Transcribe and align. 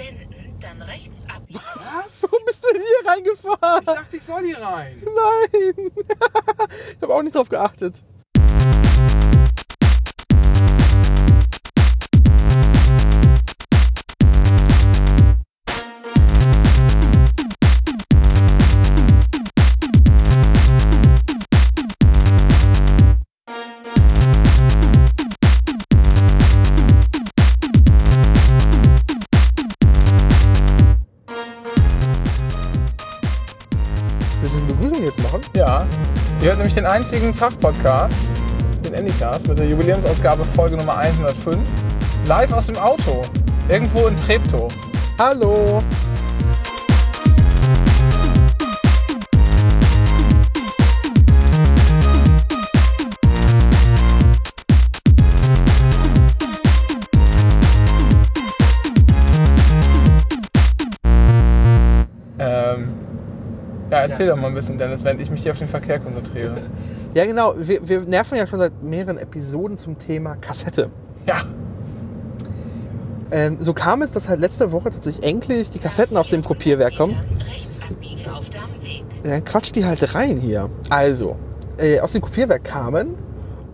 wenden, 0.00 0.58
dann 0.60 0.82
rechts 0.82 1.26
abbiegen. 1.34 1.60
Was? 1.74 2.22
Wo 2.30 2.38
bist 2.46 2.64
du 2.64 2.68
denn 2.72 2.82
hier 2.82 3.10
reingefahren? 3.10 3.80
Ich 3.80 3.86
dachte, 3.86 4.16
ich 4.16 4.24
soll 4.24 4.44
hier 4.44 4.58
rein. 4.58 5.02
Nein. 5.02 5.90
ich 6.96 7.02
habe 7.02 7.14
auch 7.14 7.22
nicht 7.22 7.36
drauf 7.36 7.48
geachtet. 7.48 8.02
Einzigen 36.90 37.32
Fachpodcast, 37.32 38.16
den 38.84 38.96
Anycast, 38.96 39.46
mit 39.46 39.58
der 39.58 39.66
Jubiläumsausgabe 39.68 40.44
Folge 40.44 40.76
Nummer 40.76 40.98
105. 40.98 41.56
Live 42.26 42.52
aus 42.52 42.66
dem 42.66 42.76
Auto. 42.78 43.22
Irgendwo 43.68 44.08
in 44.08 44.16
Treptow. 44.16 44.66
Hallo. 45.16 45.80
Erzähl 64.20 64.34
doch 64.34 64.40
mal 64.40 64.48
ein 64.48 64.54
bisschen, 64.54 64.76
Dennis, 64.76 65.02
während 65.02 65.20
ich 65.22 65.30
mich 65.30 65.42
hier 65.42 65.52
auf 65.52 65.58
den 65.58 65.68
Verkehr 65.68 65.98
konzentriere. 65.98 66.62
Ja, 67.12 67.26
genau. 67.26 67.54
Wir, 67.56 67.88
wir 67.88 68.02
nerven 68.02 68.38
ja 68.38 68.46
schon 68.46 68.60
seit 68.60 68.84
mehreren 68.84 69.18
Episoden 69.18 69.76
zum 69.76 69.98
Thema 69.98 70.36
Kassette. 70.36 70.90
Ja. 71.26 71.42
Ähm, 73.32 73.56
so 73.58 73.74
kam 73.74 74.02
es, 74.02 74.12
dass 74.12 74.28
halt 74.28 74.38
letzte 74.38 74.70
Woche 74.70 74.90
tatsächlich 74.90 75.26
endlich 75.26 75.70
die 75.70 75.80
Kassetten 75.80 76.16
aus 76.16 76.28
dem 76.28 76.44
Kopierwerk 76.44 76.96
kommen. 76.96 77.16
Dann 79.24 79.44
quatscht 79.44 79.74
die 79.74 79.84
halt 79.84 80.14
rein 80.14 80.36
hier. 80.36 80.70
Also, 80.88 81.34
äh, 81.78 81.98
aus 81.98 82.12
dem 82.12 82.20
Kopierwerk 82.20 82.62
kamen 82.62 83.16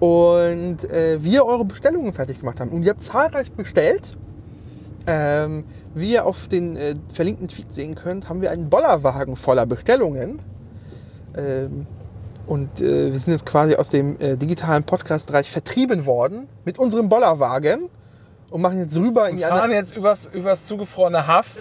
und 0.01 0.91
äh, 0.91 1.23
wir 1.23 1.45
eure 1.45 1.67
Bestellungen 1.67 2.15
fertig 2.15 2.41
gemacht 2.41 2.59
haben. 2.59 2.71
Und 2.71 2.85
ihr 2.85 2.91
habt 2.93 3.03
zahlreich 3.03 3.53
bestellt. 3.53 4.17
Ähm, 5.07 5.65
wie 5.95 6.13
ihr 6.13 6.27
auf 6.27 6.49
den 6.49 6.77
äh, 6.77 6.97
verlinkten 7.13 7.49
Tweet 7.49 7.73
sehen 7.73 7.95
könnt, 7.95 8.29
haben 8.29 8.41
wir 8.41 8.51
einen 8.51 8.69
Bollerwagen 8.69 9.37
voller 9.37 9.65
Bestellungen. 9.67 10.41
Ähm, 11.37 11.87
und 12.47 12.81
äh, 12.81 13.13
wir 13.13 13.19
sind 13.19 13.33
jetzt 13.33 13.47
quasi 13.47 13.75
aus 13.77 13.91
dem 13.91 14.19
äh, 14.21 14.37
digitalen 14.37 14.85
Podcast-Bereich 14.85 15.51
vertrieben 15.51 16.07
worden 16.07 16.49
mit 16.65 16.79
unserem 16.79 17.09
Bollerwagen 17.09 17.89
und 18.51 18.61
machen 18.61 18.79
jetzt 18.79 18.97
rüber 18.97 19.29
in 19.29 19.37
Wir 19.39 19.47
die 19.47 19.51
fahren 19.51 19.65
andere. 19.65 19.81
jetzt 19.81 19.97
übers, 19.97 20.27
übers 20.33 20.65
zugefrorene 20.65 21.27
Haff 21.27 21.59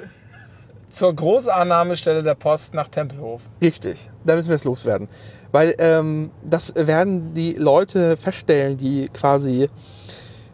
zur 0.89 1.13
Großannahmestelle 1.13 2.23
der 2.23 2.35
Post 2.35 2.73
nach 2.73 2.87
Tempelhof. 2.87 3.41
Richtig, 3.61 4.09
da 4.23 4.35
müssen 4.35 4.49
wir 4.49 4.55
es 4.55 4.63
loswerden. 4.63 5.09
Weil 5.51 5.75
ähm, 5.79 6.31
das 6.43 6.73
werden 6.75 7.33
die 7.33 7.53
Leute 7.53 8.15
feststellen, 8.15 8.77
die 8.77 9.09
quasi, 9.13 9.69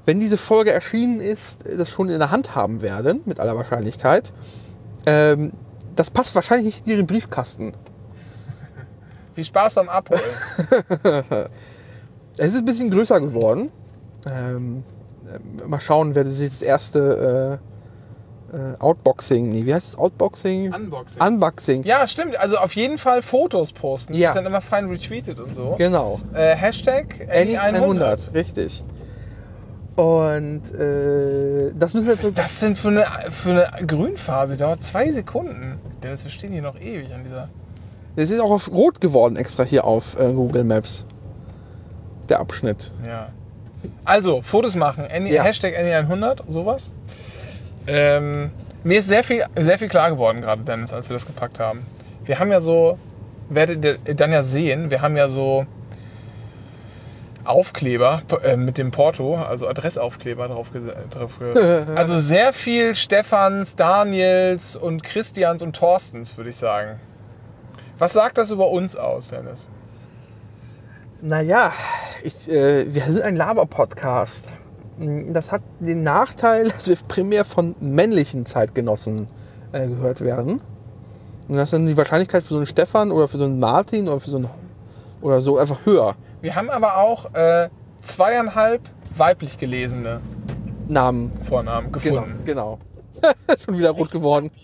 wenn 0.06 0.20
diese 0.20 0.38
Folge 0.38 0.72
erschienen 0.72 1.20
ist, 1.20 1.60
das 1.78 1.90
schon 1.90 2.10
in 2.10 2.20
der 2.20 2.32
Hand 2.32 2.56
haben 2.56 2.82
werden, 2.82 3.22
mit 3.26 3.40
aller 3.40 3.56
Wahrscheinlichkeit. 3.56 4.34
Ähm, 5.06 5.54
das 5.96 6.10
passt 6.10 6.34
wahrscheinlich 6.36 6.66
nicht 6.66 6.88
in 6.88 6.94
ihren 6.94 7.08
Briefkasten. 7.08 7.74
Viel 9.36 9.46
Spaß 9.46 9.74
beim 9.76 9.90
Abholen. 9.90 10.22
Es 12.38 12.54
ist 12.54 12.60
ein 12.60 12.66
bisschen 12.66 12.90
größer 12.90 13.20
geworden. 13.20 13.72
Ähm, 14.26 14.84
äh, 15.62 15.68
mal 15.68 15.80
schauen, 15.80 16.16
wer 16.16 16.26
sich 16.26 16.50
das 16.50 16.62
erste 16.62 17.60
äh, 18.52 18.56
äh, 18.56 18.80
Outboxing, 18.80 19.50
nee, 19.50 19.66
wie 19.66 19.74
heißt 19.74 19.90
es? 19.90 19.98
Outboxing? 19.98 20.74
Unboxing. 20.74 21.22
Unboxing. 21.22 21.84
ja, 21.84 22.08
stimmt. 22.08 22.38
Also 22.38 22.58
auf 22.58 22.74
jeden 22.76 22.98
Fall 22.98 23.22
Fotos 23.22 23.72
posten. 23.72 24.14
Ja. 24.14 24.30
Wird 24.30 24.38
dann 24.38 24.46
immer 24.46 24.62
fein 24.62 24.90
retweetet 24.90 25.40
und 25.40 25.56
so. 25.56 25.76
Genau. 25.78 26.20
Äh, 26.34 26.56
Hashtag 26.56 27.28
Annie 27.30 27.60
Annie100. 27.60 27.76
100, 27.76 28.34
richtig. 28.34 28.84
Und 30.02 30.74
äh, 30.74 31.72
das 31.78 31.94
müssen 31.94 32.08
wir 32.08 32.14
Was 32.14 32.24
ist 32.24 32.36
das 32.36 32.60
denn 32.60 32.76
für 32.76 32.88
eine, 32.88 33.06
für 33.30 33.72
eine 33.72 33.86
Grünphase? 33.86 34.58
Dauert 34.58 34.82
zwei 34.82 35.12
Sekunden. 35.12 35.80
Dennis, 36.02 36.24
wir 36.24 36.32
stehen 36.32 36.52
hier 36.52 36.64
noch 36.64 36.76
ewig 36.82 37.14
an 37.14 37.24
dieser. 37.24 37.50
Das 38.16 38.32
ist 38.32 38.40
auch 38.40 38.50
auf 38.50 38.72
rot 38.72 39.00
geworden 39.00 39.36
extra 39.36 39.64
hier 39.64 39.86
auf 39.86 40.20
äh, 40.20 40.34
Google 40.34 40.64
Maps. 40.64 41.06
Der 42.30 42.40
Abschnitt. 42.40 42.92
Ja. 43.06 43.30
Also, 44.04 44.42
Fotos 44.42 44.74
machen. 44.74 45.06
Annie, 45.08 45.34
Ja. 45.36 45.44
Hashtag 45.44 45.78
Annie100, 45.78 46.46
sowas. 46.48 46.94
Ähm, 47.86 48.50
mir 48.84 48.98
ist 48.98 49.08
sehr 49.08 49.24
viel, 49.24 49.46
sehr 49.56 49.78
viel 49.78 49.90
klar 49.90 50.10
geworden 50.10 50.42
gerade, 50.42 50.64
Dennis, 50.64 50.94
als 50.94 51.12
wir 51.12 51.14
das 51.14 51.28
gepackt 51.28 51.60
haben. 51.60 51.86
Wir 52.26 52.40
haben 52.40 52.50
ja 52.50 52.60
so, 52.60 52.98
werdet 53.50 53.86
ihr 53.86 54.16
dann 54.16 54.32
ja 54.32 54.42
sehen, 54.42 54.90
wir 54.90 55.04
haben 55.04 55.16
ja 55.16 55.30
so 55.30 55.68
Aufkleber 57.44 58.22
äh, 58.44 58.56
mit 58.56 58.78
dem 58.78 58.92
Porto, 58.92 59.36
also 59.36 59.68
Adressaufkleber 59.68 60.48
drauf. 60.48 60.72
drauf 61.10 61.40
also 61.96 62.18
sehr 62.18 62.54
viel 62.54 62.96
Stefans, 62.96 63.76
Daniels 63.76 64.76
und 64.76 65.04
Christians 65.04 65.62
und 65.62 65.76
Thorstens, 65.76 66.38
würde 66.38 66.50
ich 66.50 66.58
sagen. 66.58 67.00
Was 67.98 68.14
sagt 68.14 68.38
das 68.38 68.52
über 68.52 68.70
uns 68.70 68.96
aus, 68.96 69.30
Dennis? 69.30 69.68
Naja, 71.22 71.72
ich, 72.24 72.50
äh, 72.50 72.92
wir 72.92 73.04
sind 73.04 73.22
ein 73.22 73.36
Laber-Podcast. 73.36 74.48
Das 75.28 75.52
hat 75.52 75.62
den 75.80 76.04
Nachteil, 76.04 76.70
dass 76.72 76.88
wir 76.88 76.98
primär 77.08 77.46
von 77.46 77.76
männlichen 77.80 78.46
Zeitgenossen 78.46 79.28
äh, 79.72 79.88
gehört 79.88 80.22
werden. 80.22 80.62
Und 81.48 81.58
das 81.58 81.66
ist 81.66 81.74
dann 81.74 81.86
die 81.86 81.98
Wahrscheinlichkeit 81.98 82.44
für 82.44 82.54
so 82.54 82.58
einen 82.58 82.68
Stefan 82.68 83.12
oder 83.12 83.28
für 83.28 83.38
so 83.38 83.44
einen 83.44 83.60
Martin 83.60 84.08
oder 84.08 84.20
für 84.20 84.30
so 84.30 84.38
einen 84.38 84.50
oder 85.22 85.42
so 85.42 85.58
einfach 85.58 85.86
höher. 85.86 86.16
Wir 86.42 86.56
haben 86.56 86.70
aber 86.70 86.98
auch 86.98 87.34
äh, 87.34 87.70
zweieinhalb 88.02 88.82
weiblich 89.16 89.58
gelesene 89.58 90.22
Namen. 90.88 91.32
Vornamen 91.44 91.92
Genau. 91.92 92.22
gefunden. 92.22 92.44
genau. 92.46 92.80
Schon 93.66 93.78
wieder 93.78 93.92
rot 93.92 94.12
geworden. 94.12 94.50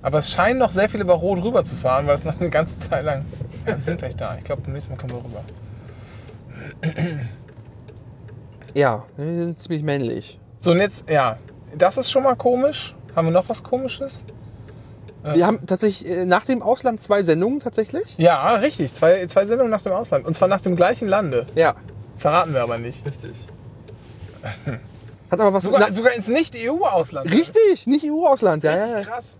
Aber 0.00 0.18
es 0.18 0.30
scheinen 0.30 0.58
noch 0.60 0.70
sehr 0.70 0.88
viele 0.88 1.02
über 1.02 1.14
Rot 1.14 1.42
rüber 1.42 1.64
zu 1.64 1.74
fahren, 1.76 2.06
weil 2.06 2.14
es 2.14 2.24
noch 2.24 2.40
eine 2.40 2.48
ganze 2.50 2.78
Zeit 2.78 3.04
lang. 3.04 3.24
Ja, 3.66 3.74
wir 3.74 3.82
sind 3.82 3.98
gleich 3.98 4.14
da. 4.16 4.36
Ich 4.38 4.44
glaube, 4.44 4.62
beim 4.62 4.72
nächsten 4.72 4.92
Mal 4.92 4.98
kommen 4.98 5.12
wir 5.12 5.24
rüber. 5.24 5.44
Ja, 8.74 9.04
wir 9.16 9.34
sind 9.34 9.58
ziemlich 9.58 9.82
männlich. 9.82 10.38
So, 10.58 10.70
und 10.72 10.78
jetzt, 10.78 11.08
ja, 11.10 11.38
das 11.76 11.96
ist 11.96 12.10
schon 12.10 12.22
mal 12.22 12.36
komisch. 12.36 12.94
Haben 13.16 13.28
wir 13.28 13.32
noch 13.32 13.48
was 13.48 13.62
Komisches? 13.62 14.24
Wir 15.24 15.46
haben 15.46 15.66
tatsächlich 15.66 16.10
äh, 16.10 16.24
nach 16.24 16.44
dem 16.44 16.62
Ausland 16.62 17.00
zwei 17.00 17.22
Sendungen 17.22 17.60
tatsächlich. 17.60 18.16
Ja, 18.18 18.54
richtig. 18.54 18.94
Zwei, 18.94 19.26
zwei 19.26 19.46
Sendungen 19.46 19.70
nach 19.70 19.82
dem 19.82 19.92
Ausland. 19.92 20.24
Und 20.26 20.34
zwar 20.34 20.48
nach 20.48 20.60
dem 20.60 20.76
gleichen 20.76 21.08
Lande. 21.08 21.46
Ja. 21.54 21.74
Verraten 22.16 22.54
wir 22.54 22.62
aber 22.62 22.78
nicht. 22.78 23.04
Richtig. 23.04 23.32
Hat 25.30 25.40
aber 25.40 25.52
was 25.52 25.64
Sogar, 25.64 25.80
na, 25.80 25.92
sogar 25.92 26.14
ins 26.14 26.28
Nicht-EU-Ausland. 26.28 27.30
Richtig, 27.32 27.86
nicht 27.86 28.04
EU-Ausland, 28.06 28.64
ja, 28.64 28.72
Richtig 28.72 28.90
ja. 28.92 29.02
krass. 29.02 29.38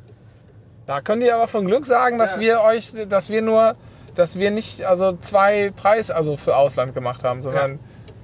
Da 0.86 1.00
könnt 1.00 1.22
ihr 1.22 1.34
aber 1.34 1.48
von 1.48 1.66
Glück 1.66 1.86
sagen, 1.86 2.18
dass 2.18 2.34
Ja. 2.34 2.40
wir 2.40 2.60
euch, 2.62 2.92
dass 3.08 3.30
wir 3.30 3.40
nur, 3.42 3.74
dass 4.14 4.36
wir 4.36 4.50
nicht 4.50 4.84
also 4.84 5.16
zwei 5.20 5.70
Preis 5.76 6.10
also 6.10 6.36
für 6.36 6.56
Ausland 6.56 6.92
gemacht 6.94 7.24
haben, 7.24 7.42
sondern 7.42 7.78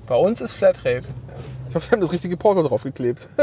bei 0.07 0.17
uns 0.17 0.41
ist 0.41 0.55
Flatrate. 0.55 1.07
Ich 1.69 1.75
hoffe, 1.75 1.91
wir 1.91 1.97
haben 1.97 2.01
das 2.03 2.13
richtige 2.13 2.37
Porto 2.37 2.63
draufgeklebt. 2.63 3.29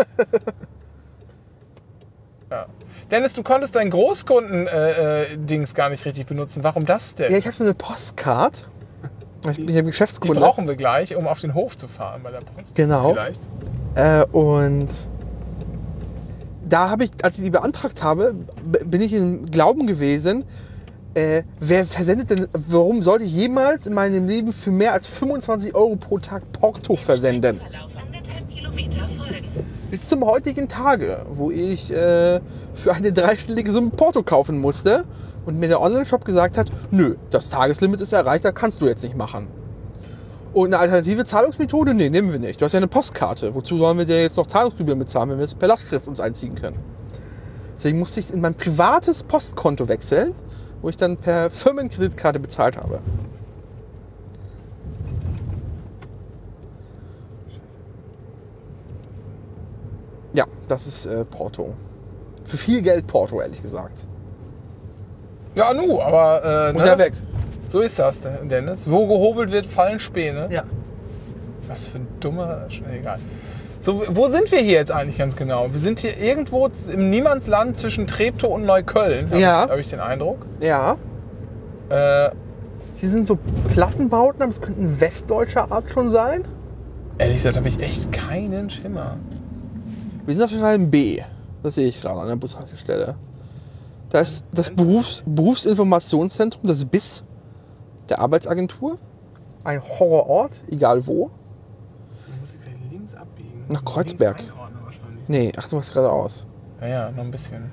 Ja. 2.52 2.66
Dennis, 3.10 3.34
du 3.34 3.44
konntest 3.44 3.76
dein 3.76 3.90
Großkunden-Dings 3.90 5.74
gar 5.74 5.90
nicht 5.90 6.06
richtig 6.06 6.26
benutzen. 6.28 6.64
Warum 6.64 6.86
das 6.86 7.16
denn? 7.16 7.32
Ja, 7.32 7.38
ich 7.38 7.46
habe 7.46 7.56
so 7.56 7.64
eine 7.64 7.74
Postcard. 7.74 8.68
Ich 9.50 9.58
bin 9.58 9.70
ja 9.70 9.82
Die 9.82 9.88
Geschäftskunde. 9.88 10.40
brauchen 10.40 10.68
wir 10.68 10.76
gleich, 10.76 11.16
um 11.16 11.28
auf 11.28 11.40
den 11.40 11.54
Hof 11.56 11.76
zu 11.76 11.88
fahren 11.88 12.22
bei 12.24 12.32
der 12.32 12.40
Post. 12.42 12.76
Genau. 12.76 13.14
Vielleicht. 13.14 13.42
Äh, 13.96 14.26
und 14.32 14.90
da 16.68 16.90
habe 16.90 17.06
ich, 17.06 17.12
als 17.24 17.38
ich 17.38 17.44
die 17.44 17.50
beantragt 17.50 18.04
habe, 18.04 18.36
bin 18.86 19.02
ich 19.02 19.14
im 19.14 19.46
Glauben 19.48 19.88
gewesen, 19.88 20.46
äh, 21.14 21.44
wer 21.60 21.86
versendet 21.86 22.30
denn, 22.30 22.48
warum 22.54 23.02
sollte 23.02 23.26
ich 23.26 23.34
jemals 23.34 23.88
in 23.88 23.94
meinem 23.94 24.28
Leben 24.28 24.54
für 24.54 24.72
mehr 24.72 24.94
als 24.94 25.08
25 25.08 25.76
Euro 25.76 25.96
pro 25.96 26.20
Tag 26.20 26.50
Porto 26.54 26.96
versenden? 26.96 27.60
Verlauf 27.60 27.92
anderthalb 27.98 28.48
Kilometer 28.50 29.10
folgen. 29.10 29.41
Bis 29.92 30.08
zum 30.08 30.26
heutigen 30.26 30.70
Tage, 30.70 31.26
wo 31.34 31.52
ich 31.52 31.92
äh, 31.92 32.40
für 32.74 32.94
eine 32.94 33.12
dreistellige 33.12 33.72
Summe 33.72 33.90
Porto 33.90 34.24
kaufen 34.24 34.58
musste 34.58 35.04
und 35.46 35.60
mir 35.60 35.68
der 35.68 35.82
Online-Shop 35.82 36.24
gesagt 36.24 36.58
hat, 36.58 36.72
nö, 36.92 37.16
das 37.30 37.50
Tageslimit 37.50 38.00
ist 38.00 38.14
erreicht, 38.14 38.46
das 38.46 38.56
kannst 38.56 38.80
du 38.80 38.88
jetzt 38.88 39.04
nicht 39.04 39.18
machen. 39.18 39.50
Und 40.54 40.68
eine 40.68 40.80
alternative 40.80 41.26
Zahlungsmethode? 41.26 41.94
Nee, 41.94 42.10
nehmen 42.10 42.32
wir 42.32 42.40
nicht. 42.40 42.62
Du 42.62 42.66
hast 42.66 42.72
ja 42.72 42.78
eine 42.78 42.88
Postkarte. 42.88 43.54
Wozu 43.54 43.78
sollen 43.78 43.98
wir 43.98 44.06
dir 44.06 44.22
jetzt 44.22 44.38
noch 44.38 44.48
Zahlungsgebühren 44.48 44.98
bezahlen, 44.98 45.30
wenn 45.30 45.40
wir 45.40 45.44
es 45.44 45.56
per 45.56 45.68
Lastschrift 45.68 46.08
uns 46.08 46.22
einziehen 46.22 46.56
können? 46.56 46.80
Deswegen 47.76 48.00
musste 48.00 48.22
ich 48.22 48.34
in 48.34 48.40
mein 48.40 48.56
privates 48.56 49.24
Postkonto 49.24 49.90
wechseln, 49.90 50.34
wo 50.82 50.88
ich 50.88 50.96
dann 50.96 51.18
per 51.18 51.50
Firmenkreditkarte 51.50 52.40
bezahlt 52.40 52.78
habe. 52.78 53.00
Ja, 60.34 60.46
das 60.68 60.88
ist 60.88 61.06
äh, 61.06 61.26
Porto. 61.26 61.74
Für 62.46 62.58
viel 62.58 62.82
Geld 62.82 63.08
Porto, 63.08 63.42
ehrlich 63.42 63.62
gesagt. 63.62 64.06
Ja, 65.56 65.74
nu, 65.74 66.02
aber. 66.02 66.70
Äh, 66.70 66.70
Und 66.72 66.78
ne? 66.78 66.88
ja 66.88 66.98
weg. 66.98 67.14
So 67.68 67.80
ist 67.82 68.00
das, 68.00 68.22
Dennis. 68.44 68.90
Wo 68.90 69.08
gehobelt 69.08 69.52
wird, 69.52 69.66
fallen 69.66 70.00
Späne. 70.00 70.48
Ja. 70.52 70.64
Was 71.68 71.88
für 71.88 72.00
ein 72.00 72.08
dummer. 72.20 72.66
Sch- 72.70 72.82
Egal. 72.92 73.20
So, 73.80 74.04
wo 74.10 74.28
sind 74.28 74.52
wir 74.52 74.60
hier 74.60 74.74
jetzt 74.74 74.92
eigentlich 74.92 75.18
ganz 75.18 75.36
genau? 75.36 75.68
Wir 75.72 75.80
sind 75.80 76.00
hier 76.02 76.18
irgendwo 76.20 76.70
im 76.94 77.10
Niemandsland 77.10 77.78
zwischen 77.78 78.06
Treptow 78.08 78.52
und 78.54 78.66
Neukölln, 78.66 79.30
habe 79.30 79.40
Ja. 79.40 79.64
ich, 79.66 79.70
hab 79.72 79.80
ich 79.80 79.90
den 79.90 80.00
Eindruck. 80.00 80.46
Ja. 80.62 80.98
Äh, 81.90 82.30
Hier 82.96 83.10
sind 83.10 83.26
so 83.26 83.38
Plattenbauten, 83.74 84.42
aber 84.44 84.52
es 84.52 84.62
könnten 84.62 85.00
westdeutscher 85.02 85.72
Art 85.72 85.86
schon 85.92 86.12
sein. 86.12 86.44
ehrlich 87.18 87.38
gesagt 87.38 87.58
habe 87.58 87.68
ich 87.68 87.80
echt 87.82 88.12
keinen 88.12 88.70
Schimmer. 88.70 89.18
Wir 90.26 90.34
sind 90.34 90.44
auf 90.44 90.52
jeden 90.52 90.62
Fall 90.62 90.76
im 90.76 90.90
B. 90.90 91.22
Das 91.64 91.76
sehe 91.76 91.88
ich 91.88 92.00
gerade 92.00 92.20
an 92.20 92.28
der 92.28 92.36
Bushaltestelle. 92.36 93.16
Da 94.10 94.20
ist 94.20 94.44
das 94.52 94.70
Berufs 94.70 95.24
Berufsinformationszentrum, 95.26 96.68
das 96.68 96.84
BIS 96.84 97.24
der 98.10 98.20
Arbeitsagentur. 98.20 98.98
Ein 99.64 99.82
Horrorort, 99.82 100.64
egal 100.70 101.06
wo. 101.06 101.30
Dann 102.28 102.40
muss 102.40 102.56
ich 102.56 102.62
gleich 102.62 102.76
links 102.92 103.16
abbiegen. 103.16 103.66
Nach 103.70 103.86
Kreuzberg. 103.86 104.38
Links 104.38 104.54
einordnen 104.54 104.84
wahrscheinlich. 104.84 105.30
Nee, 105.30 105.52
ach, 105.56 105.70
du 105.70 105.76
machst 105.78 105.94
geradeaus. 105.94 106.46
Ja, 106.82 106.88
ja, 106.88 107.12
noch 107.12 107.24
ein 107.24 107.32
bisschen. 107.32 107.70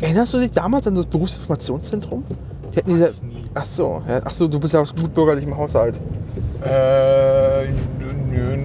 Erinnerst 0.00 0.34
du 0.34 0.38
dich 0.38 0.50
damals 0.50 0.86
an 0.86 0.94
das 0.94 1.06
Berufsinformationszentrum? 1.06 2.24
Die 2.72 2.78
hatten 2.78 2.90
diese. 2.90 3.12
Ach 3.54 3.64
so, 3.64 4.02
ja, 4.08 4.20
ach 4.24 4.30
so, 4.30 4.48
du 4.48 4.60
bist 4.60 4.74
ja 4.74 4.80
aus 4.80 4.94
gut 4.94 5.12
bürgerlichem 5.12 5.56
Haushalt. 5.56 6.00
Äh, 6.62 7.68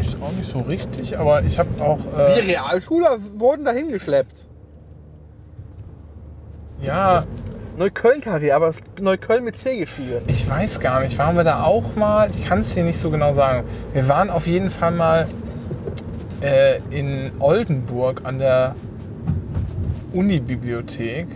nicht, 0.07 0.21
auch 0.21 0.31
nicht 0.33 0.49
so 0.51 0.59
richtig, 0.59 1.17
aber 1.17 1.43
ich 1.43 1.57
habe 1.59 1.69
auch. 1.83 1.99
Äh, 2.17 2.35
Wir 2.37 2.47
Realschüler 2.53 3.17
wurden 3.37 3.65
dahin 3.65 3.89
geschleppt. 3.89 4.47
ja, 6.81 7.23
Neukölln-Karriere, 7.77 8.55
aber 8.55 8.67
es 8.67 8.81
Neukölln 8.99 9.43
mit 9.45 9.57
C 9.57 9.77
geschrieben. 9.77 10.23
Ich 10.27 10.47
weiß 10.47 10.79
gar 10.81 11.01
nicht, 11.01 11.17
waren 11.17 11.35
wir 11.37 11.43
da 11.45 11.63
auch 11.63 11.95
mal? 11.95 12.29
Ich 12.29 12.45
kann 12.45 12.61
es 12.61 12.73
dir 12.73 12.83
nicht 12.83 12.99
so 12.99 13.09
genau 13.09 13.31
sagen. 13.33 13.63
Wir 13.93 14.07
waren 14.07 14.29
auf 14.29 14.45
jeden 14.45 14.69
Fall 14.69 14.91
mal 14.91 15.25
äh, 16.41 16.79
in 16.91 17.31
Oldenburg 17.39 18.21
an 18.25 18.39
der 18.39 18.75
Unibibliothek. 20.11 21.27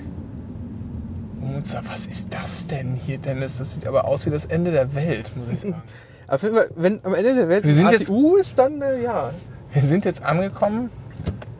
Und 1.41 1.55
uns 1.55 1.71
da, 1.71 1.81
was 1.89 2.05
ist 2.07 2.33
das 2.33 2.67
denn 2.67 2.95
hier, 2.95 3.17
Dennis? 3.17 3.57
Das 3.59 3.73
sieht 3.73 3.87
aber 3.87 4.05
aus 4.05 4.25
wie 4.25 4.29
das 4.31 4.45
Ende 4.45 4.71
der 4.71 4.93
Welt, 4.93 5.31
muss 5.35 5.47
ich 5.53 5.59
sagen. 5.71 5.81
Auf 6.27 6.41
jeden 6.43 6.55
Fall, 6.55 6.69
wenn 6.75 6.99
am 7.03 7.13
Ende 7.13 7.35
der 7.35 7.49
Welt 7.49 7.63
Wir 7.65 7.73
sind 7.73 7.87
ein 7.87 7.93
jetzt- 7.93 8.09
ATU 8.09 8.35
ist, 8.35 8.57
dann 8.57 8.81
äh, 8.81 9.03
ja. 9.03 9.31
Wir 9.73 9.81
sind 9.81 10.05
jetzt 10.05 10.23
angekommen 10.23 10.89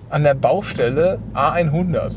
an 0.09 0.23
der 0.23 0.33
Baustelle 0.33 1.19
A100. 1.33 2.13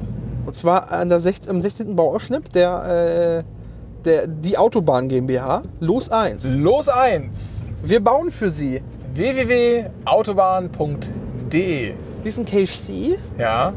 Und 0.46 0.54
zwar 0.54 0.90
an 0.92 1.08
der 1.08 1.20
16, 1.20 1.50
am 1.50 1.60
16. 1.60 1.96
Bauausschnitt 1.96 2.54
der, 2.54 3.44
äh, 3.44 4.04
der 4.04 4.26
die 4.26 4.56
Autobahn 4.56 5.08
GmbH. 5.08 5.62
Los 5.80 6.08
1. 6.10 6.44
Los 6.56 6.88
1! 6.88 7.68
Wir 7.82 8.02
bauen 8.02 8.30
für 8.30 8.50
Sie. 8.50 8.80
www.autobahn.de 9.14 11.94
Wir 12.22 12.32
sind 12.32 12.48
KFC. 12.48 13.18
Ja, 13.38 13.72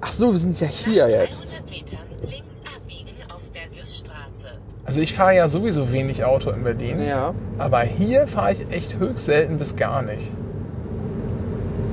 Ach 0.00 0.12
so, 0.12 0.32
wir 0.32 0.38
sind 0.38 0.58
ja 0.60 0.66
hier 0.66 1.08
jetzt. 1.08 1.52
300 1.52 1.70
Metern 1.70 1.98
links 2.28 2.60
abbiegen 2.76 3.10
auf 3.32 3.48
Bergiusstraße. 3.50 4.46
Also 4.92 5.00
ich 5.00 5.14
fahre 5.14 5.34
ja 5.34 5.48
sowieso 5.48 5.90
wenig 5.90 6.22
Auto 6.22 6.50
in 6.50 6.64
Berlin. 6.64 7.00
Ja. 7.02 7.32
Aber 7.56 7.80
hier 7.80 8.26
fahre 8.26 8.52
ich 8.52 8.70
echt 8.70 8.98
höchst 8.98 9.24
selten 9.24 9.56
bis 9.56 9.74
gar 9.74 10.02
nicht. 10.02 10.34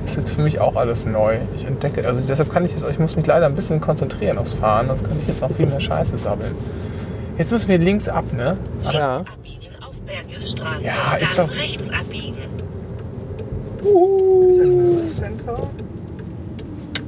Das 0.02 0.10
ist 0.12 0.16
jetzt 0.18 0.30
für 0.32 0.42
mich 0.42 0.60
auch 0.60 0.76
alles 0.76 1.06
neu. 1.06 1.38
Ich 1.56 1.64
entdecke, 1.64 2.06
also 2.06 2.20
deshalb 2.28 2.52
kann 2.52 2.62
ich 2.66 2.72
jetzt, 2.72 2.84
ich 2.90 2.98
muss 2.98 3.16
mich 3.16 3.26
leider 3.26 3.46
ein 3.46 3.54
bisschen 3.54 3.80
konzentrieren 3.80 4.36
aufs 4.36 4.52
Fahren, 4.52 4.88
sonst 4.88 5.02
könnte 5.04 5.16
ich 5.22 5.28
jetzt 5.28 5.40
noch 5.40 5.50
viel 5.50 5.64
mehr 5.64 5.80
Scheiße 5.80 6.18
sammeln. 6.18 6.54
Jetzt 7.38 7.50
müssen 7.52 7.68
wir 7.68 7.78
links 7.78 8.06
ab, 8.06 8.24
ne? 8.34 8.58
Links 8.82 8.94
Ja. 8.98 9.16
abbiegen 9.20 9.74
auf 9.88 9.98
Bergiusstraße. 10.02 10.84
Ja, 10.84 11.16
ist 11.16 11.38
dann 11.38 11.48
doch- 11.48 11.56
rechts 11.56 11.90
abbiegen. 11.90 12.36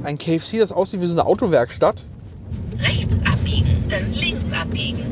Ein 0.03 0.17
KFC, 0.17 0.57
das 0.57 0.71
aussieht 0.71 1.01
wie 1.01 1.05
so 1.05 1.13
eine 1.13 1.27
Autowerkstatt. 1.27 2.05
Rechts 2.81 3.21
abbiegen, 3.31 3.83
dann 3.89 4.11
links 4.11 4.51
abbiegen. 4.53 5.03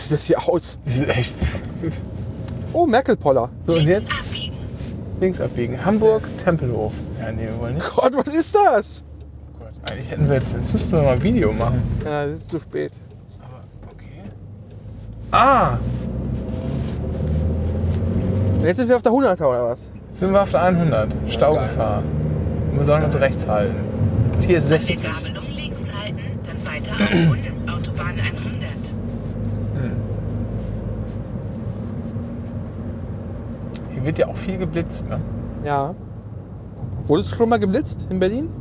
Gott, 0.00 0.08
sieht 0.08 0.12
das 0.16 0.24
hier 0.24 0.48
aus. 0.48 0.78
Das 0.86 0.96
ist 0.96 1.08
echt. 1.08 1.34
Oh, 2.72 2.86
Merkel-Poller. 2.86 3.50
So, 3.60 3.74
und 3.74 3.80
links 3.84 4.08
jetzt 4.08 4.12
abbiegen. 4.18 4.56
links 5.20 5.40
abbiegen. 5.40 5.84
Hamburg, 5.84 6.22
Tempelhof. 6.42 6.94
Ja, 7.20 7.30
nee, 7.32 7.42
wir 7.42 7.58
wollen 7.58 7.74
nicht. 7.74 7.94
Gott, 7.94 8.12
was 8.14 8.34
ist 8.34 8.54
das? 8.54 9.04
Oh 9.54 9.64
Gott, 9.64 9.90
eigentlich 9.90 10.10
hätten 10.10 10.28
wir 10.28 10.36
jetzt, 10.36 10.52
jetzt 10.52 10.72
müssten 10.72 10.92
wir 10.92 11.02
mal 11.02 11.14
ein 11.14 11.22
Video 11.22 11.52
machen. 11.52 11.82
Ja, 12.04 12.24
es 12.24 12.38
ist 12.38 12.50
zu 12.50 12.60
spät. 12.60 12.92
Aber, 13.40 13.62
okay. 13.92 14.22
Ah, 15.32 15.78
jetzt 18.64 18.78
sind 18.78 18.88
wir 18.88 18.96
auf 18.96 19.02
der 19.02 19.12
100er 19.12 19.44
oder 19.44 19.64
was? 19.64 19.80
jetzt 20.10 20.20
sind 20.20 20.32
wir 20.32 20.42
auf 20.42 20.50
der 20.50 20.62
100. 20.62 21.10
Staugefahr. 21.26 22.02
Wir 22.72 22.84
sollen 22.84 23.04
uns 23.04 23.16
rechts 23.20 23.46
halten. 23.46 23.74
Und 24.34 24.44
hier 24.44 24.56
ist 24.58 24.72
An 24.72 24.78
der 24.78 24.86
60. 24.86 25.02
Gabelung 25.02 25.44
links 25.50 25.92
halten, 25.92 26.38
dann 26.46 26.66
weiter 26.66 26.92
auf 26.92 27.28
Bundesautobahn 27.28 28.18
100. 28.18 28.70
Hier 33.92 33.99
wird 34.10 34.18
ja 34.18 34.26
auch 34.26 34.36
viel 34.36 34.58
geblitzt, 34.58 35.08
ne? 35.08 35.20
Ja. 35.64 35.94
Wurdest 37.04 37.30
du 37.30 37.36
schon 37.36 37.48
mal 37.48 37.58
geblitzt 37.58 38.08
in 38.10 38.18
Berlin? 38.18 38.52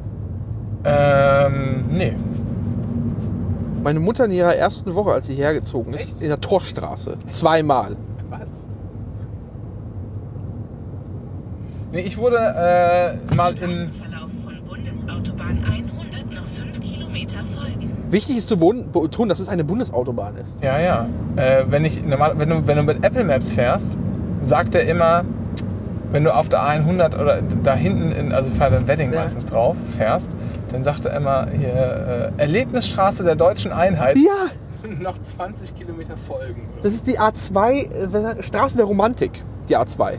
Ähm, 0.83 1.85
nee. 1.89 2.13
Meine 3.81 3.99
Mutter 3.99 4.25
in 4.25 4.31
ihrer 4.31 4.55
ersten 4.55 4.93
Woche, 4.93 5.11
als 5.11 5.25
sie 5.25 5.33
hergezogen 5.33 5.93
ist, 5.95 6.01
Echt? 6.01 6.21
in 6.21 6.29
der 6.29 6.39
Torstraße. 6.39 7.17
Zweimal. 7.25 7.95
Was? 8.29 8.47
Nee, 11.91 12.01
ich 12.01 12.15
wurde 12.19 12.37
äh, 12.37 13.35
mal 13.35 13.51
in. 13.53 13.57
Straßenverlauf 13.57 14.29
von 14.43 14.63
Bundesautobahn 14.67 15.63
100 15.65 16.31
noch 16.31 16.45
5 16.45 16.79
Kilometer 16.81 17.39
folgen. 17.43 17.91
Wichtig 18.11 18.37
ist 18.37 18.49
zu 18.49 18.57
betonen, 18.57 19.29
dass 19.29 19.39
es 19.39 19.49
eine 19.49 19.63
Bundesautobahn 19.63 20.35
ist. 20.35 20.63
Ja, 20.63 20.79
ja. 20.79 21.07
Äh, 21.37 21.65
wenn, 21.69 21.85
ich, 21.85 22.05
normal, 22.05 22.33
wenn, 22.37 22.49
du, 22.49 22.67
wenn 22.67 22.77
du 22.77 22.83
mit 22.83 23.03
Apple 23.03 23.23
Maps 23.23 23.51
fährst, 23.51 23.97
sagt 24.43 24.75
er 24.75 24.87
immer, 24.87 25.25
wenn 26.11 26.23
du 26.23 26.33
auf 26.33 26.49
der 26.49 26.59
A100 26.61 27.19
oder 27.19 27.41
da 27.63 27.73
hinten, 27.75 28.11
in, 28.11 28.33
also 28.33 28.49
fährt 28.51 28.73
ein 28.73 28.87
Wedding 28.87 29.13
Ja. 29.13 29.21
meistens 29.21 29.45
drauf, 29.45 29.75
fährst, 29.95 30.35
dann 30.71 30.83
sagt 30.83 31.05
er 31.05 31.15
immer 31.15 31.47
hier 31.51 32.31
äh, 32.37 32.41
Erlebnisstraße 32.41 33.23
der 33.23 33.35
deutschen 33.35 33.71
Einheit. 33.71 34.17
Ja, 34.17 34.49
Noch 35.01 35.17
20 35.21 35.75
Kilometer 35.75 36.15
folgen. 36.15 36.67
oder 36.73 36.83
das 36.83 36.93
ist 36.93 37.05
die 37.07 37.19
A2, 37.19 38.37
äh, 38.39 38.43
Straße 38.43 38.77
der 38.77 38.85
Romantik. 38.85 39.43
Die 39.67 39.77
A2. 39.77 39.97
Gott. 39.97 40.17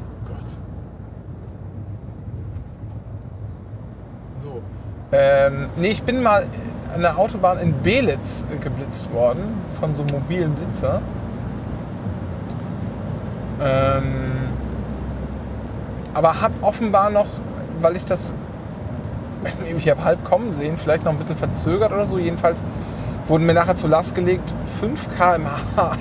So. 4.43 4.61
Ähm, 5.13 5.69
nee, 5.77 5.89
ich 5.89 6.03
bin 6.03 6.23
mal 6.23 6.47
an 6.95 7.01
der 7.03 7.19
Autobahn 7.19 7.59
in 7.59 7.75
Belitz 7.83 8.47
äh, 8.53 8.57
geblitzt 8.59 9.13
worden 9.13 9.43
von 9.81 9.95
so 9.95 10.03
einem 10.03 10.13
mobilen 10.21 10.53
Blitzer. 10.55 11.01
Ähm, 13.63 14.03
aber 16.21 16.41
hab 16.43 16.53
offenbar 16.61 17.09
noch, 17.09 17.29
weil 17.81 17.97
ich 17.97 18.05
das, 18.05 18.35
ich 19.75 19.89
habe 19.89 20.05
halb 20.05 20.23
kommen 20.23 20.53
sehen, 20.53 20.77
vielleicht 20.77 21.03
noch 21.03 21.13
ein 21.13 21.19
bisschen 21.19 21.39
verzögert 21.39 21.93
oder 21.93 22.05
so. 22.05 22.19
Jedenfalls 22.19 22.63
wurden 23.27 23.47
mir 23.47 23.55
nachher 23.55 23.75
zur 23.75 23.89
Last 23.89 24.15
gelegt 24.15 24.53
5 24.81 25.17
km/h 25.17 25.97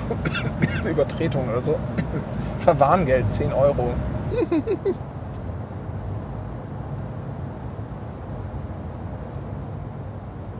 Übertretung 0.84 1.48
oder 1.48 1.62
so. 1.62 1.76
Verwarngeld 2.58 3.32
10 3.32 3.54
Euro. 3.54 3.94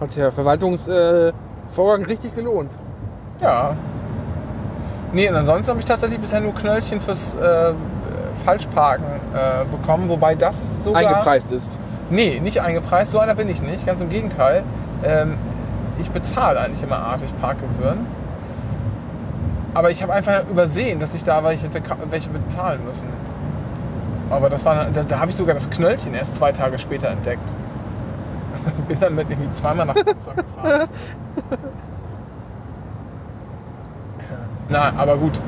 Hat 0.01 0.11
sich 0.11 0.23
der 0.23 0.33
Verwaltungsvorgang 0.33 1.35
äh, 2.07 2.09
richtig 2.09 2.35
gelohnt. 2.35 2.79
Ja. 3.43 3.77
Nee, 5.13 5.29
und 5.29 5.37
ansonsten 5.37 5.69
habe 5.69 5.81
ich 5.81 5.87
tatsächlich 5.87 6.19
bisher 6.19 6.41
nur 6.41 6.55
Knöllchen 6.55 7.03
fürs 7.03 7.35
äh, 7.35 7.75
Falschparken 8.45 9.07
äh, 9.35 9.65
bekommen, 9.71 10.09
wobei 10.09 10.35
das 10.35 10.85
sogar... 10.85 11.01
Eingepreist 11.01 11.53
ist. 11.53 11.79
Nee, 12.11 12.41
nicht 12.41 12.61
eingepreist, 12.61 13.13
so 13.13 13.19
einer 13.19 13.35
bin 13.35 13.49
ich 13.49 13.63
nicht, 13.63 13.87
ganz 13.87 14.01
im 14.01 14.11
Gegenteil. 14.11 14.63
Ähm, 15.05 15.39
ich 15.99 16.11
bezahle 16.11 16.61
eigentlich 16.61 16.83
immer 16.83 16.99
artig 16.99 17.33
Parkgebühren. 17.41 18.07
Aber 19.75 19.91
ich 19.91 20.03
habe 20.03 20.13
einfach 20.13 20.49
übersehen, 20.51 20.99
dass 20.99 21.15
ich 21.15 21.23
da 21.23 21.45
welche, 21.45 21.69
welche 22.11 22.31
bezahlen 22.31 22.85
müssen. 22.85 23.09
Aber 24.31 24.49
das 24.49 24.65
war, 24.65 24.87
da, 24.87 25.03
da 25.03 25.21
habe 25.21 25.31
ich 25.31 25.37
sogar 25.37 25.55
das 25.55 25.71
Knöllchen 25.71 26.15
erst 26.15 26.37
zwei 26.37 26.51
Tage 26.53 26.79
später 26.79 27.09
entdeckt. 27.09 27.55
Bin 28.89 28.99
dann 29.01 29.15
mit 29.15 29.31
irgendwie 29.31 29.53
zweimal 29.53 29.87
nach 29.87 29.95
Potsdam 29.95 30.37
gefahren. 30.37 30.89
Na, 34.69 34.93
aber 34.97 35.17
gut, 35.17 35.41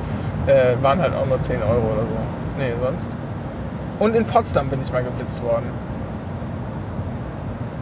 äh, 0.46 0.74
waren 0.82 1.00
halt 1.00 1.14
auch 1.14 1.26
nur 1.26 1.40
10 1.40 1.62
Euro 1.62 1.92
oder 1.92 2.02
so. 2.02 2.08
Nee, 2.58 2.72
sonst. 2.82 3.10
Und 3.98 4.14
in 4.16 4.24
Potsdam 4.24 4.68
bin 4.68 4.82
ich 4.82 4.92
mal 4.92 5.02
geblitzt 5.02 5.42
worden. 5.42 5.66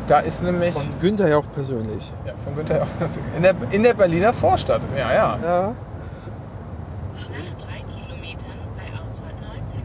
Da 0.06 0.18
ist 0.20 0.42
nämlich. 0.42 0.74
Von 0.74 0.88
Günther 1.00 1.28
ja 1.28 1.36
auch 1.38 1.50
persönlich. 1.52 2.12
ja, 2.26 2.32
von 2.44 2.56
Günther 2.56 2.82
auch. 2.82 3.36
In 3.36 3.42
der, 3.42 3.54
in 3.70 3.82
der 3.82 3.94
Berliner 3.94 4.32
Vorstadt. 4.32 4.82
Ja, 4.96 5.12
ja. 5.12 5.38
Ja. 5.42 5.68
Nach 5.70 7.56
drei 7.56 7.78
Kilometern 7.88 8.50
bei 8.76 9.02
Ausfahrt 9.02 9.34
19 9.56 9.82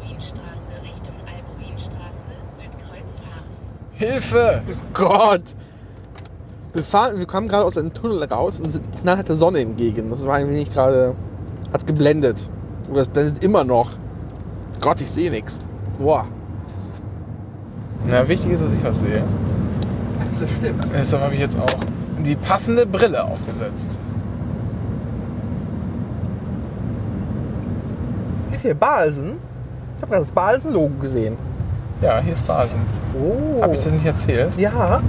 Albuinstraße 0.00 0.70
Richtung 0.82 1.14
Albuinstraße 1.26 2.26
Südkreuz 2.50 3.18
fahren. 3.18 3.44
Hilfe! 3.92 4.62
Gott! 4.94 5.54
Wir, 6.72 6.82
fahren, 6.82 7.18
wir 7.18 7.26
kamen 7.26 7.48
gerade 7.48 7.64
aus 7.64 7.78
einem 7.78 7.92
Tunnel 7.92 8.24
raus 8.24 8.60
und 8.60 8.70
sind 8.70 8.84
knallhart 9.00 9.28
der 9.28 9.36
Sonne 9.36 9.60
entgegen. 9.60 10.10
Das 10.10 10.26
war 10.26 10.34
ein 10.34 10.48
wenig 10.48 10.72
gerade. 10.72 11.14
hat 11.72 11.86
geblendet. 11.86 12.50
Oder 12.90 13.02
es 13.02 13.08
blendet 13.08 13.44
immer 13.44 13.64
noch. 13.64 13.90
Gott, 14.80 15.00
ich 15.00 15.10
sehe 15.10 15.30
nichts. 15.30 15.60
Boah. 15.98 16.26
Na, 18.06 18.26
wichtig 18.28 18.52
ist, 18.52 18.62
dass 18.62 18.72
ich 18.72 18.84
was 18.84 19.00
sehe. 19.00 19.22
Das 20.40 20.50
stimmt. 20.50 20.84
Deshalb 20.94 21.22
habe 21.22 21.34
ich 21.34 21.40
jetzt 21.40 21.58
auch 21.58 21.74
die 22.24 22.36
passende 22.36 22.86
Brille 22.86 23.22
aufgesetzt. 23.24 23.98
Ist 28.52 28.62
hier 28.62 28.74
Balsen? 28.74 29.38
Ich 29.96 30.02
habe 30.02 30.12
gerade 30.12 30.24
das 30.24 30.32
Balsen-Logo 30.32 30.94
gesehen. 31.00 31.36
Ja, 32.00 32.20
hier 32.20 32.32
ist 32.32 32.46
Basen. 32.46 32.80
Oh. 33.20 33.60
Habe 33.62 33.74
ich 33.74 33.82
das 33.82 33.92
nicht 33.92 34.06
erzählt, 34.06 34.56
Ja. 34.56 35.02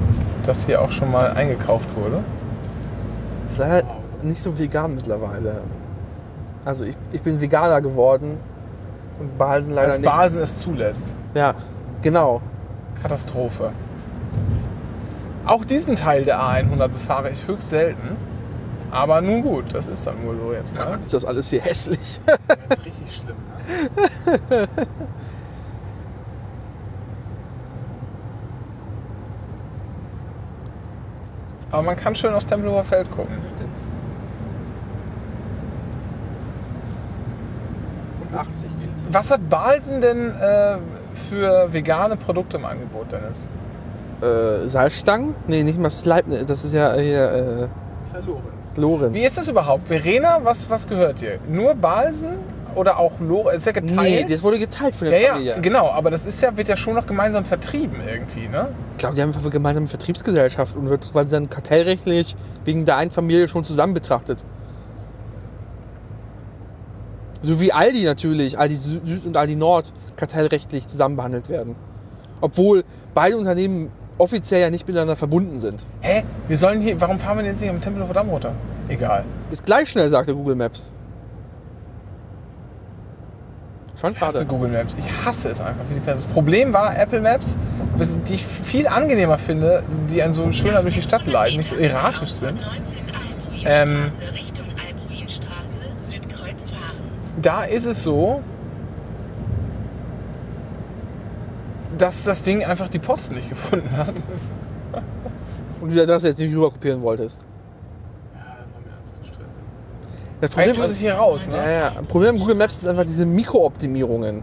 dass 0.46 0.66
hier 0.66 0.82
auch 0.82 0.92
schon 0.92 1.12
mal 1.12 1.32
eingekauft 1.34 1.96
wurde? 1.96 2.24
Vielleicht 3.56 3.86
nicht 4.24 4.42
so 4.42 4.58
vegan 4.58 4.96
mittlerweile. 4.96 5.62
Also 6.66 6.86
ich, 6.86 6.96
ich 7.12 7.22
bin 7.22 7.40
Veganer 7.40 7.82
geworden 7.82 8.38
und 9.20 9.38
Balsen 9.38 9.74
leider 9.74 9.90
Als 9.90 10.00
nicht. 10.00 10.10
Basen 10.10 10.42
es 10.42 10.58
zulässt. 10.58 11.16
Ja, 11.34 11.54
genau. 12.02 12.42
Katastrophe. 13.02 13.72
Auch 15.46 15.66
diesen 15.66 15.96
Teil 15.96 16.26
der 16.26 16.40
A100 16.40 16.88
befahre 16.90 17.30
ich 17.30 17.48
höchst 17.48 17.70
selten. 17.70 18.18
Aber 18.92 19.22
nun 19.22 19.42
gut, 19.44 19.66
das 19.74 19.88
ist 19.88 20.06
dann 20.08 20.24
wohl 20.26 20.38
so 20.38 20.54
jetzt 20.54 20.76
mal. 20.76 20.86
Gott, 20.86 21.02
ist 21.02 21.14
das 21.14 21.26
alles 21.26 21.50
hier 21.50 21.62
hässlich. 21.62 22.20
Das 22.26 22.80
ist 22.80 22.86
richtig 22.86 23.16
schlimm. 23.16 23.36
Ne? 24.50 24.68
Aber 31.72 31.84
man 31.84 31.96
kann 31.96 32.16
schön 32.16 32.34
aufs 32.34 32.48
Tempelhofer 32.48 32.84
Feld 32.84 33.12
gucken. 33.12 33.36
Und 33.38 33.99
80 38.36 38.64
geht. 38.80 38.90
Was 39.12 39.32
hat 39.32 39.50
Balsen 39.50 40.02
denn 40.02 40.32
äh, 40.32 40.78
für 41.14 41.72
vegane 41.74 42.16
Produkte 42.18 42.58
im 42.58 42.66
Angebot, 42.66 43.12
Dennis? 43.12 43.50
Äh, 44.22 44.68
Salzstangen? 44.68 45.36
Nee, 45.48 45.64
nicht 45.64 45.80
mal 45.80 45.90
Sleipnir. 45.90 46.44
Das 46.44 46.66
ist 46.66 46.74
ja 46.74 46.94
hier 46.96 47.32
äh, 47.32 47.68
Das 48.02 48.10
ist 48.10 48.14
ja 48.14 48.20
Lorenz. 48.26 48.74
Lorenz. 48.78 49.14
Wie 49.14 49.24
ist 49.26 49.38
das 49.38 49.48
überhaupt? 49.50 49.88
Verena, 49.88 50.40
was, 50.44 50.70
was 50.70 50.88
gehört 50.88 51.22
dir? 51.22 51.40
Nur 51.50 51.74
Balsen 51.76 52.38
oder 52.76 52.98
auch 53.00 53.14
Lorenz? 53.20 53.66
Ist 53.66 53.76
ja 53.76 53.82
Nee, 53.82 53.88
geteilt? 53.88 54.32
das 54.32 54.44
wurde 54.44 54.60
geteilt 54.60 54.94
von 54.96 55.10
der 55.10 55.20
ja, 55.22 55.30
Familie. 55.34 55.54
ja, 55.56 55.60
genau, 55.60 55.90
aber 55.90 56.12
das 56.12 56.26
ist 56.26 56.42
ja, 56.42 56.56
wird 56.56 56.68
ja 56.68 56.76
schon 56.78 56.96
noch 56.96 57.06
gemeinsam 57.06 57.46
vertrieben 57.46 58.02
irgendwie, 58.06 58.48
ne? 58.50 58.68
Ich 58.92 58.98
glaube, 58.98 59.16
die 59.16 59.22
haben 59.22 59.30
einfach 59.30 59.42
eine 59.42 59.50
gemeinsame 59.52 59.88
Vertriebsgesellschaft 59.88 60.76
und 60.76 60.90
wird 60.90 61.10
quasi 61.12 61.32
dann 61.32 61.50
kartellrechtlich 61.50 62.36
wegen 62.66 62.84
der 62.86 62.98
einen 62.98 63.12
Familie 63.12 63.48
schon 63.48 63.64
zusammen 63.64 63.94
betrachtet. 63.94 64.44
So 67.44 67.60
wie 67.62 67.72
Aldi 67.72 68.04
natürlich, 68.04 68.58
Aldi 68.60 68.76
Sü- 68.76 69.06
Süd 69.06 69.26
und 69.26 69.38
Aldi 69.38 69.56
Nord 69.56 69.94
kartellrechtlich 70.18 70.88
zusammen 70.88 71.16
behandelt 71.16 71.50
werden. 71.50 71.76
Obwohl 72.42 72.84
beide 73.14 73.38
Unternehmen 73.38 73.92
offiziell 74.18 74.62
ja 74.62 74.70
nicht 74.70 74.88
miteinander 74.88 75.16
verbunden 75.16 75.60
sind. 75.60 75.86
Hä? 76.02 76.24
Wir 76.48 76.58
sollen 76.58 76.82
hier, 76.82 77.00
warum 77.00 77.20
fahren 77.20 77.38
wir 77.38 77.44
denn 77.44 77.54
jetzt 77.54 77.62
nicht 77.62 77.70
am 77.70 77.80
Tempelhofer 77.82 78.14
Damm 78.14 78.30
runter? 78.30 78.54
Egal. 78.90 79.24
Ist 79.52 79.66
gleich 79.66 79.90
schnell, 79.90 80.10
sagte 80.10 80.36
Google 80.36 80.56
Maps. 80.56 80.92
Schon 84.00 84.12
Ich 84.12 84.22
hasse. 84.22 84.46
Google 84.46 84.70
Maps. 84.70 84.96
Ich 84.98 85.08
hasse 85.26 85.50
es 85.50 85.60
einfach. 85.60 85.84
Das 86.06 86.26
Problem 86.26 86.72
war 86.74 86.98
Apple 86.98 87.20
Maps, 87.22 87.58
die 88.28 88.34
ich 88.36 88.46
viel 88.46 88.88
angenehmer 88.88 89.38
finde, 89.38 89.84
die 90.10 90.22
einen 90.24 90.32
so 90.34 90.50
schöner 90.52 90.82
durch 90.82 90.94
die 90.94 91.02
Stadt 91.02 91.26
leiten, 91.28 91.58
nicht 91.58 91.68
so 91.70 91.76
erratisch 91.76 92.32
sind. 92.32 92.66
Ähm, 93.66 94.08
Straße 94.08 94.22
Richtung 94.34 94.66
Albuinstraße 94.88 95.78
Südkreuz 96.02 96.70
fahren. 96.70 96.96
Da 97.42 97.64
ist 97.64 97.86
es 97.86 98.04
so, 98.04 98.42
dass 101.98 102.24
das 102.24 102.42
Ding 102.44 102.64
einfach 102.64 102.90
die 102.90 103.00
Post 103.00 103.32
nicht 103.32 103.50
gefunden 103.50 103.90
hat. 103.96 104.16
Und 105.82 105.96
du 105.96 106.06
das 106.06 106.24
jetzt 106.24 106.40
nicht 106.40 106.54
rüber 106.54 106.72
kopieren 106.72 107.02
wolltest. 107.02 107.46
Ja, 108.34 108.58
das 108.60 108.74
war 108.74 108.82
mir 108.82 108.98
alles 109.00 109.16
zu 109.16 109.26
stressig. 109.26 109.62
Das 110.42 110.50
Problem 110.50 110.76
muss 110.78 110.94
ich 110.94 111.00
hier 111.00 111.14
raus, 111.14 111.48
ne? 111.48 111.56
Ja, 111.56 111.70
ja. 111.70 111.92
Problem 112.08 112.38
Google 112.38 112.56
Maps 112.56 112.76
ist 112.82 112.88
einfach 112.88 113.06
diese 113.06 113.26
Mikrooptimierungen. 113.26 114.42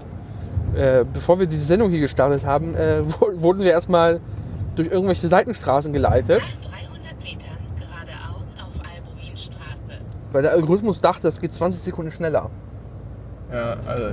Äh, 0.74 1.04
bevor 1.10 1.38
wir 1.38 1.46
diese 1.46 1.64
Sendung 1.64 1.90
hier 1.90 2.00
gestartet 2.00 2.44
haben, 2.44 2.74
äh, 2.74 3.00
wurden 3.36 3.60
wir 3.60 3.70
erstmal 3.70 4.20
durch 4.74 4.88
irgendwelche 4.88 5.28
Seitenstraßen 5.28 5.92
geleitet, 5.92 6.40
Nach 6.40 6.70
300 6.70 7.22
Metern 7.22 7.56
geradeaus 7.78 8.54
auf 8.60 8.80
Albuinstraße. 8.84 9.92
weil 10.32 10.42
der 10.42 10.52
Algorithmus 10.52 11.00
dachte, 11.00 11.22
das 11.22 11.40
geht 11.40 11.52
20 11.52 11.80
Sekunden 11.80 12.12
schneller. 12.12 12.50
Ja, 13.52 13.76
also, 13.86 14.06
äh, 14.08 14.12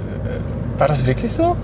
war 0.80 0.88
das 0.88 1.06
wirklich 1.06 1.32
so? 1.32 1.56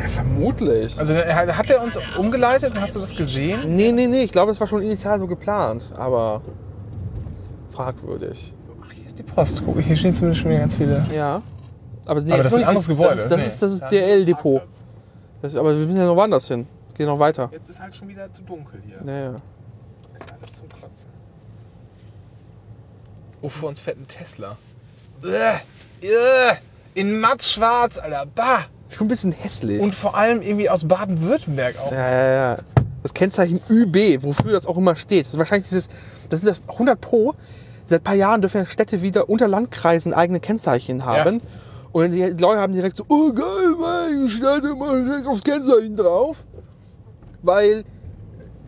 Ja, 0.00 0.08
vermutlich. 0.08 0.98
Also 0.98 1.14
hat 1.14 1.70
er 1.70 1.82
uns 1.82 1.98
umgeleitet 2.18 2.74
und 2.74 2.80
hast 2.80 2.94
du 2.96 3.00
das 3.00 3.14
gesehen? 3.14 3.62
nee, 3.74 3.90
nee, 3.92 4.06
nee, 4.06 4.22
ich 4.22 4.32
glaube, 4.32 4.52
es 4.52 4.60
war 4.60 4.66
schon 4.66 4.82
initial 4.82 5.18
so 5.18 5.26
geplant, 5.26 5.90
aber 5.96 6.42
fragwürdig. 7.70 8.52
So, 8.60 8.70
ach, 8.84 8.92
hier 8.92 9.06
ist 9.06 9.18
die 9.18 9.22
Post. 9.22 9.62
Guck, 9.64 9.80
hier 9.80 9.96
stehen 9.96 10.14
zumindest 10.14 10.42
schon 10.42 10.50
wieder 10.50 10.60
ganz 10.60 10.76
viele. 10.76 11.06
Ja. 11.12 11.42
Aber, 12.06 12.20
nee, 12.20 12.32
Aber 12.32 12.42
das 12.42 12.46
ist 12.48 12.52
ein 12.54 12.58
nicht- 12.58 12.68
anderes 12.68 12.88
Gebäude. 12.88 13.16
Das 13.16 13.24
ist, 13.24 13.30
das 13.32 13.40
Nee. 13.40 13.46
ist, 13.46 13.62
das 13.62 13.72
ist 13.72 13.80
Ja, 13.80 13.88
DL-Depot. 13.88 14.62
Das- 15.42 15.56
Aber 15.56 15.76
wir 15.78 15.86
müssen 15.86 15.98
ja 15.98 16.06
noch 16.06 16.16
woanders 16.16 16.46
hin. 16.48 16.66
Es 16.88 16.94
geht 16.94 17.06
noch 17.06 17.18
weiter. 17.18 17.48
Jetzt 17.52 17.70
ist 17.70 17.80
halt 17.80 17.96
schon 17.96 18.08
wieder 18.08 18.30
zu 18.32 18.42
dunkel 18.42 18.80
hier. 18.86 19.00
Ja, 19.04 19.20
ja. 19.24 19.30
Ist 19.30 20.32
alles 20.32 20.52
zum 20.52 20.68
Klotzen. 20.68 21.08
Oh, 23.42 23.48
vor 23.48 23.68
uns 23.70 23.80
fährt 23.80 23.98
ein 23.98 24.06
Tesla. 24.06 24.56
Äh, 25.22 26.06
äh, 26.06 26.54
in 26.94 27.20
matt 27.20 27.42
schwarz, 27.42 27.98
Alter. 27.98 28.26
Bah. 28.34 28.66
Schon 28.90 29.06
ein 29.06 29.08
bisschen 29.08 29.32
hässlich. 29.32 29.80
Und 29.80 29.94
vor 29.94 30.16
allem 30.16 30.40
irgendwie 30.40 30.70
aus 30.70 30.86
Baden-Württemberg 30.86 31.78
auch. 31.78 31.92
Ja, 31.92 32.10
ja, 32.10 32.32
ja. 32.32 32.56
Das 33.02 33.12
Kennzeichen 33.12 33.60
ÜB, 33.68 34.22
wofür 34.22 34.52
das 34.52 34.66
auch 34.66 34.78
immer 34.78 34.96
steht. 34.96 35.26
Das 35.26 35.34
ist 35.34 35.38
wahrscheinlich 35.38 35.68
dieses, 35.68 35.88
das 36.30 36.42
ist 36.42 36.48
das 36.48 36.62
100 36.68 37.00
Pro. 37.00 37.34
Seit 37.84 38.00
ein 38.00 38.04
paar 38.04 38.14
Jahren 38.14 38.40
dürfen 38.40 38.58
ja 38.58 38.66
Städte 38.66 39.02
wieder 39.02 39.28
unter 39.28 39.46
Landkreisen 39.48 40.14
eigene 40.14 40.40
Kennzeichen 40.40 41.04
haben. 41.04 41.42
Und 41.92 42.12
die 42.12 42.22
Leute 42.22 42.60
haben 42.60 42.72
direkt 42.72 42.96
so, 42.96 43.04
oh 43.08 43.32
geil, 43.32 43.74
meine 43.78 44.28
Städte 44.30 44.74
machen 44.74 45.04
direkt 45.04 45.26
aufs 45.26 45.42
Kennzeichen 45.42 45.96
drauf. 45.96 46.44
Weil 47.42 47.84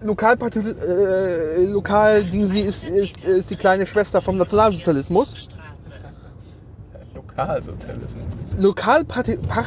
Lokalparti 0.02 0.58
äh, 0.58 1.64
Lokaldingsi 1.64 2.60
ist, 2.60 2.84
ist, 2.84 3.24
ist 3.24 3.50
die 3.50 3.56
kleine 3.56 3.86
Schwester 3.86 4.20
vom 4.20 4.36
Nationalsozialismus. 4.36 5.48
Lokalsozialismus. 7.36 8.24
Lokalparti 8.58 9.36
Par 9.36 9.66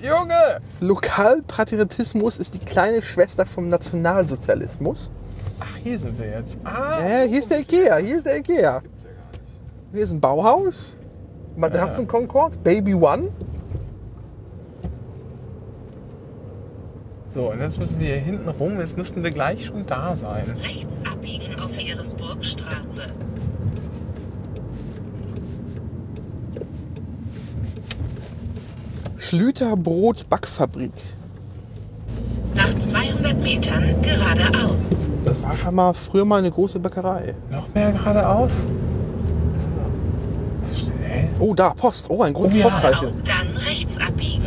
Junge! 0.00 0.60
Lokalpatriotismus 0.80 2.36
ist 2.38 2.54
die 2.54 2.58
kleine 2.58 3.02
Schwester 3.02 3.46
vom 3.46 3.68
Nationalsozialismus. 3.68 5.10
Ach, 5.60 5.76
hier 5.82 5.98
sind 5.98 6.18
wir 6.18 6.28
jetzt. 6.28 6.58
Ah, 6.64 6.98
Ja, 7.00 7.20
hier 7.22 7.38
ist 7.38 7.50
der 7.50 7.60
Ikea, 7.60 7.96
hier 7.96 8.16
ist 8.16 8.26
der 8.26 8.38
Ikea. 8.38 8.80
gibt's 8.80 9.04
ja 9.04 9.10
gar 9.10 9.30
nicht. 9.30 9.42
Hier 9.92 10.02
ist 10.02 10.12
ein 10.12 10.20
Bauhaus, 10.20 10.96
Matratzen 11.56 12.06
Concord, 12.08 12.62
Baby 12.64 12.94
One. 12.94 13.28
So, 17.28 17.50
und 17.50 17.60
jetzt 17.60 17.78
müssen 17.78 17.98
wir 17.98 18.08
hier 18.08 18.16
hinten 18.16 18.48
rum. 18.48 18.78
Jetzt 18.80 18.96
müssten 18.98 19.22
wir 19.22 19.30
gleich 19.30 19.64
schon 19.66 19.86
da 19.86 20.14
sein. 20.14 20.44
Rechts 20.62 21.00
abbiegen 21.10 21.58
auf 21.60 21.74
Heeresburgstraße. 21.76 23.04
Schlüter 29.32 29.74
Brot 29.78 30.28
Backfabrik. 30.28 30.92
Nach 32.54 32.78
200 32.78 33.40
Metern 33.40 34.02
geradeaus. 34.02 35.06
Das 35.24 35.42
war 35.42 35.56
schon 35.56 35.74
mal 35.74 35.94
früher 35.94 36.26
mal 36.26 36.40
eine 36.40 36.50
große 36.50 36.78
Bäckerei. 36.78 37.34
Noch 37.50 37.66
mehr 37.74 37.92
geradeaus? 37.92 38.52
Oh, 41.38 41.54
da, 41.54 41.70
Post. 41.70 42.10
Oh, 42.10 42.22
ein 42.22 42.34
großes 42.34 42.56
Oh 42.56 42.58
ja. 42.58 42.64
Postzeichen. 42.64 43.06
Aus 43.08 43.22
dann 43.22 43.56
rechts 43.56 43.96
abbiegen. 44.06 44.42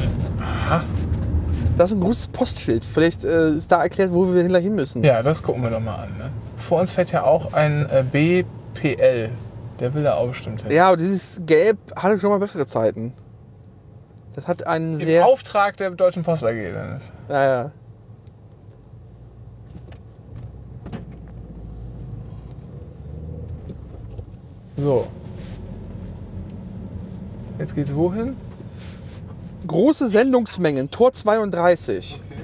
Das 1.79 1.89
ist 1.89 1.97
ein 1.97 2.01
großes 2.01 2.27
Postschild. 2.27 2.85
Vielleicht 2.85 3.25
äh, 3.25 3.53
ist 3.53 3.71
da 3.71 3.81
erklärt, 3.81 4.13
wo 4.13 4.31
wir 4.31 4.43
gleich 4.43 4.65
hin 4.65 4.75
müssen. 4.75 5.03
Ja, 5.03 5.23
das 5.23 5.41
gucken 5.41 5.63
wir 5.63 5.71
doch 5.71 5.79
mal 5.79 5.95
an. 5.95 6.15
Ne? 6.15 6.29
Vor 6.57 6.79
uns 6.79 6.91
fährt 6.91 7.11
ja 7.11 7.23
auch 7.23 7.53
ein 7.53 7.87
äh, 7.89 8.03
BPL. 8.03 9.31
Der 9.79 9.93
will 9.95 10.03
da 10.03 10.13
auch 10.13 10.27
bestimmt 10.27 10.61
hin. 10.61 10.69
Ja, 10.71 10.89
aber 10.89 10.97
dieses 10.97 11.41
Gelb 11.43 11.79
hatte 11.95 12.19
schon 12.19 12.29
mal 12.29 12.37
bessere 12.37 12.67
Zeiten. 12.67 13.13
Das 14.35 14.49
hat 14.49 14.67
einen 14.67 14.99
Im 14.99 15.07
sehr. 15.07 15.25
Auftrag 15.25 15.77
der 15.77 15.91
Deutschen 15.91 16.23
Post 16.23 16.43
AG, 16.43 16.51
Dennis. 16.51 17.11
Ja, 17.29 17.45
ja. 17.45 17.71
So. 24.75 25.07
Jetzt 27.57 27.75
geht's 27.75 27.95
wohin? 27.95 28.35
Große 29.65 30.09
Sendungsmengen, 30.09 30.91
Tor 30.91 31.13
32. 31.13 32.21
Okay. 32.29 32.41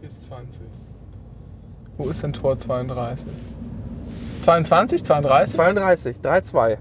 Hier 0.00 0.08
ist 0.08 0.24
20. 0.24 0.60
Wo 1.98 2.08
ist 2.08 2.20
denn 2.24 2.32
Tor 2.32 2.58
32? 2.58 3.28
22? 4.42 5.04
32? 5.04 5.54
32, 5.54 6.16
3-2. 6.16 6.78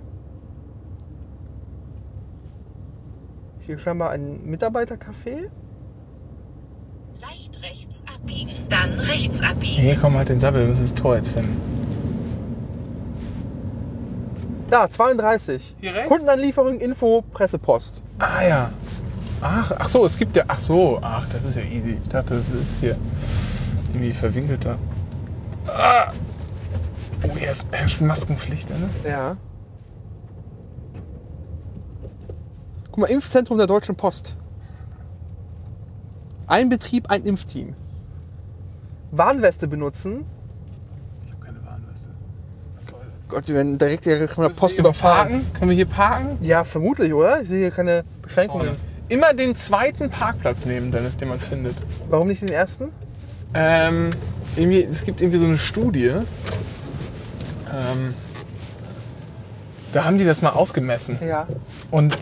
Hier 3.66 3.80
scheinbar 3.80 4.10
ein 4.12 4.44
Mitarbeitercafé. 4.46 5.50
Leicht 7.22 7.62
rechts 7.62 8.04
abbiegen. 8.14 8.52
Dann 8.70 9.00
rechts 9.00 9.42
abbiegen. 9.42 9.82
Hier 9.82 9.96
kommen 9.96 10.18
halt 10.18 10.30
den 10.30 10.40
Sabbel, 10.40 10.62
wir 10.62 10.70
müssen 10.70 10.84
das 10.84 10.94
Tor 10.94 11.16
jetzt 11.16 11.32
finden. 11.32 11.56
Da, 14.70 14.90
32. 14.90 15.76
Hier 15.80 15.94
rechts? 15.94 16.08
Kundenanlieferung, 16.08 16.80
Info, 16.80 17.24
Pressepost. 17.34 18.02
Ah 18.20 18.44
ja. 18.44 18.72
Ach, 19.42 19.72
ach 19.78 19.88
so, 19.88 20.06
es 20.06 20.18
gibt 20.18 20.38
ja. 20.38 20.46
Ach 20.48 20.60
so, 20.60 21.00
ach, 21.02 21.28
das 21.32 21.44
ist 21.44 21.56
ja 21.56 21.64
easy. 21.64 21.98
Ich 22.02 22.10
dachte, 22.10 22.36
das 22.36 22.52
ist 22.52 22.78
hier 22.80 22.96
irgendwie 23.90 24.14
verwinkelter. 24.14 24.78
Ah! 25.68 26.12
Oh, 27.24 27.38
hier 27.38 27.52
ist 27.52 27.66
herrscht 27.72 28.02
Maskenpflicht, 28.02 28.70
ne? 28.70 28.90
Ja. 29.04 29.36
Mal, 33.02 33.08
Impfzentrum 33.08 33.58
der 33.58 33.68
Deutschen 33.68 33.96
Post. 33.96 34.38
Ein 36.48 36.70
Betrieb, 36.70 37.10
ein 37.10 37.24
Impfteam. 37.24 37.76
Warnweste 39.12 39.68
benutzen. 39.68 40.26
Ich 41.26 41.32
habe 41.32 41.46
keine 41.46 41.66
Warnweste. 41.66 42.10
Was 42.76 42.88
soll 42.88 43.00
das? 43.00 43.28
Gott, 43.30 43.48
wir 43.48 43.56
werden 43.56 43.78
direkt 43.78 44.04
hier 44.06 44.28
von 44.28 44.48
der 44.48 44.54
Post 44.54 44.80
überfahren. 44.80 45.30
parken? 45.30 45.54
Können 45.54 45.70
wir 45.70 45.76
hier 45.76 45.86
parken? 45.86 46.38
Ja, 46.42 46.64
vermutlich, 46.64 47.14
oder? 47.14 47.42
Ich 47.42 47.50
sehe 47.50 47.60
hier 47.60 47.72
keine 47.72 48.04
Beschränkungen. 48.22 48.68
Vorne. 48.68 48.80
Immer 49.10 49.34
den 49.34 49.56
zweiten 49.56 50.10
Parkplatz 50.10 50.66
nehmen, 50.66 50.92
Dennis, 50.92 51.18
den 51.18 51.28
man 51.28 51.40
findet. 51.40 51.76
Warum 52.10 52.30
nicht 52.30 52.42
den 52.42 52.50
ersten? 52.50 52.90
Ähm, 53.54 54.10
irgendwie, 54.56 54.84
es 54.84 55.04
gibt 55.04 55.22
irgendwie 55.22 55.38
so 55.38 55.46
eine 55.46 55.58
Studie. 55.58 56.14
Ähm, 57.70 58.14
da 59.92 60.06
haben 60.06 60.18
die 60.18 60.24
das 60.24 60.42
mal 60.42 60.52
ausgemessen. 60.52 61.20
Ja. 61.22 61.48
Und 61.90 62.18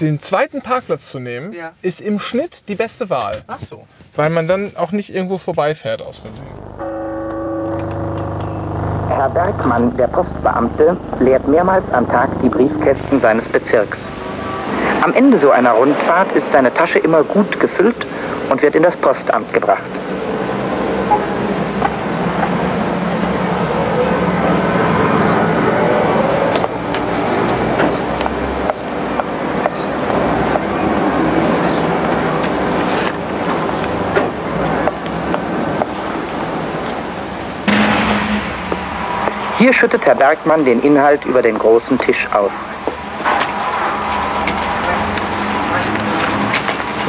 den 0.00 0.20
zweiten 0.20 0.60
Parkplatz 0.62 1.10
zu 1.10 1.18
nehmen, 1.18 1.52
Ja. 1.52 1.72
ist 1.82 2.00
im 2.00 2.18
Schnitt 2.18 2.68
die 2.68 2.74
beste 2.74 3.10
Wahl. 3.10 3.42
Ach 3.46 3.60
so. 3.60 3.84
Weil 4.16 4.30
man 4.30 4.46
dann 4.48 4.72
auch 4.76 4.92
nicht 4.92 5.14
irgendwo 5.14 5.38
vorbeifährt 5.38 6.02
aus 6.02 6.18
Versehen. 6.18 6.46
Herr 9.08 9.28
Bergmann, 9.30 9.96
der 9.96 10.08
Postbeamte, 10.08 10.96
leert 11.20 11.46
mehrmals 11.46 11.84
am 11.92 12.08
Tag 12.10 12.28
die 12.42 12.48
Briefkästen 12.48 13.20
seines 13.20 13.44
Bezirks. 13.46 13.98
Am 15.02 15.12
Ende 15.14 15.38
so 15.38 15.50
einer 15.50 15.72
Rundfahrt 15.72 16.32
ist 16.34 16.50
seine 16.52 16.72
Tasche 16.72 16.98
immer 16.98 17.22
gut 17.22 17.60
gefüllt 17.60 18.06
und 18.50 18.62
wird 18.62 18.74
in 18.74 18.82
das 18.82 18.96
Postamt 18.96 19.52
gebracht. 19.52 19.82
Hier 39.64 39.72
schüttet 39.72 40.04
Herr 40.04 40.14
Bergmann 40.14 40.66
den 40.66 40.82
Inhalt 40.82 41.24
über 41.24 41.40
den 41.40 41.58
großen 41.58 41.98
Tisch 41.98 42.26
aus. 42.34 42.50